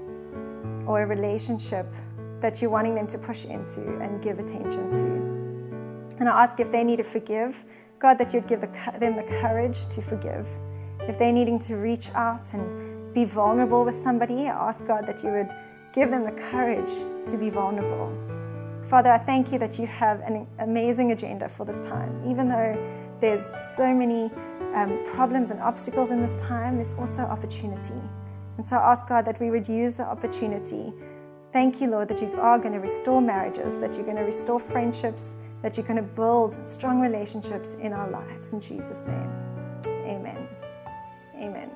or 0.88 1.04
a 1.04 1.06
relationship 1.06 1.86
that 2.40 2.62
you're 2.62 2.72
wanting 2.72 2.96
them 2.96 3.08
to 3.08 3.18
push 3.18 3.46
into 3.46 4.00
and 4.00 4.22
give 4.22 4.40
attention 4.40 4.92
to. 4.92 6.18
And 6.20 6.28
I 6.28 6.44
ask 6.44 6.60
if 6.60 6.72
they 6.72 6.84
need 6.84 6.98
to 6.98 7.04
forgive 7.04 7.66
God, 8.00 8.18
that 8.18 8.34
you'd 8.34 8.48
give 8.48 8.62
the, 8.62 8.68
them 8.98 9.16
the 9.16 9.24
courage 9.24 9.86
to 9.90 10.02
forgive. 10.02 10.48
If 11.02 11.20
they're 11.20 11.34
needing 11.34 11.60
to 11.60 11.76
reach 11.76 12.10
out 12.12 12.54
and 12.54 12.89
be 13.14 13.26
vulnerable 13.26 13.84
with 13.84 13.96
somebody, 13.96 14.48
I 14.48 14.70
ask 14.70 14.86
God 14.86 15.06
that 15.08 15.24
you 15.24 15.32
would 15.32 15.50
give 15.94 16.12
them 16.12 16.24
the 16.24 16.32
courage 16.32 16.92
to 17.28 17.38
be 17.38 17.50
vulnerable. 17.50 18.16
Father, 18.84 19.12
I 19.12 19.18
thank 19.18 19.52
you 19.52 19.60
that 19.60 19.78
you 19.78 19.88
have 19.88 20.22
an 20.22 20.48
amazing 20.60 21.12
agenda 21.12 21.50
for 21.50 21.66
this 21.66 21.80
time. 21.80 22.22
Even 22.28 22.48
though 22.48 22.78
there's 23.20 23.52
so 23.62 23.94
many 23.94 24.32
um, 24.74 25.04
problems 25.06 25.52
and 25.52 25.60
obstacles 25.60 26.12
in 26.12 26.22
this 26.22 26.36
time, 26.36 26.76
there's 26.76 26.94
also 26.94 27.22
opportunity. 27.24 28.02
And 28.58 28.68
so 28.68 28.78
I 28.78 28.92
ask 28.92 29.08
God 29.08 29.26
that 29.26 29.40
we 29.40 29.52
would 29.52 29.68
use 29.68 29.96
the 29.96 30.06
opportunity. 30.06 30.94
Thank 31.52 31.82
you, 31.82 31.88
Lord, 31.88 32.08
that 32.10 32.22
you 32.22 32.32
are 32.40 32.60
going 32.60 32.74
to 32.74 32.80
restore 32.80 33.22
marriages, 33.22 33.78
that 33.78 33.94
you're 33.96 34.04
going 34.04 34.18
to 34.18 34.24
restore 34.24 34.60
friendships, 34.60 35.36
that 35.62 35.78
you're 35.78 35.86
going 35.86 35.98
to 35.98 36.04
build 36.04 36.66
strong 36.66 37.02
relationships 37.02 37.76
in 37.76 37.94
our 37.94 38.10
lives. 38.10 38.54
In 38.54 38.62
Jesus' 38.62 39.06
name, 39.06 39.32
amen. 39.86 40.48
amen. 41.36 41.72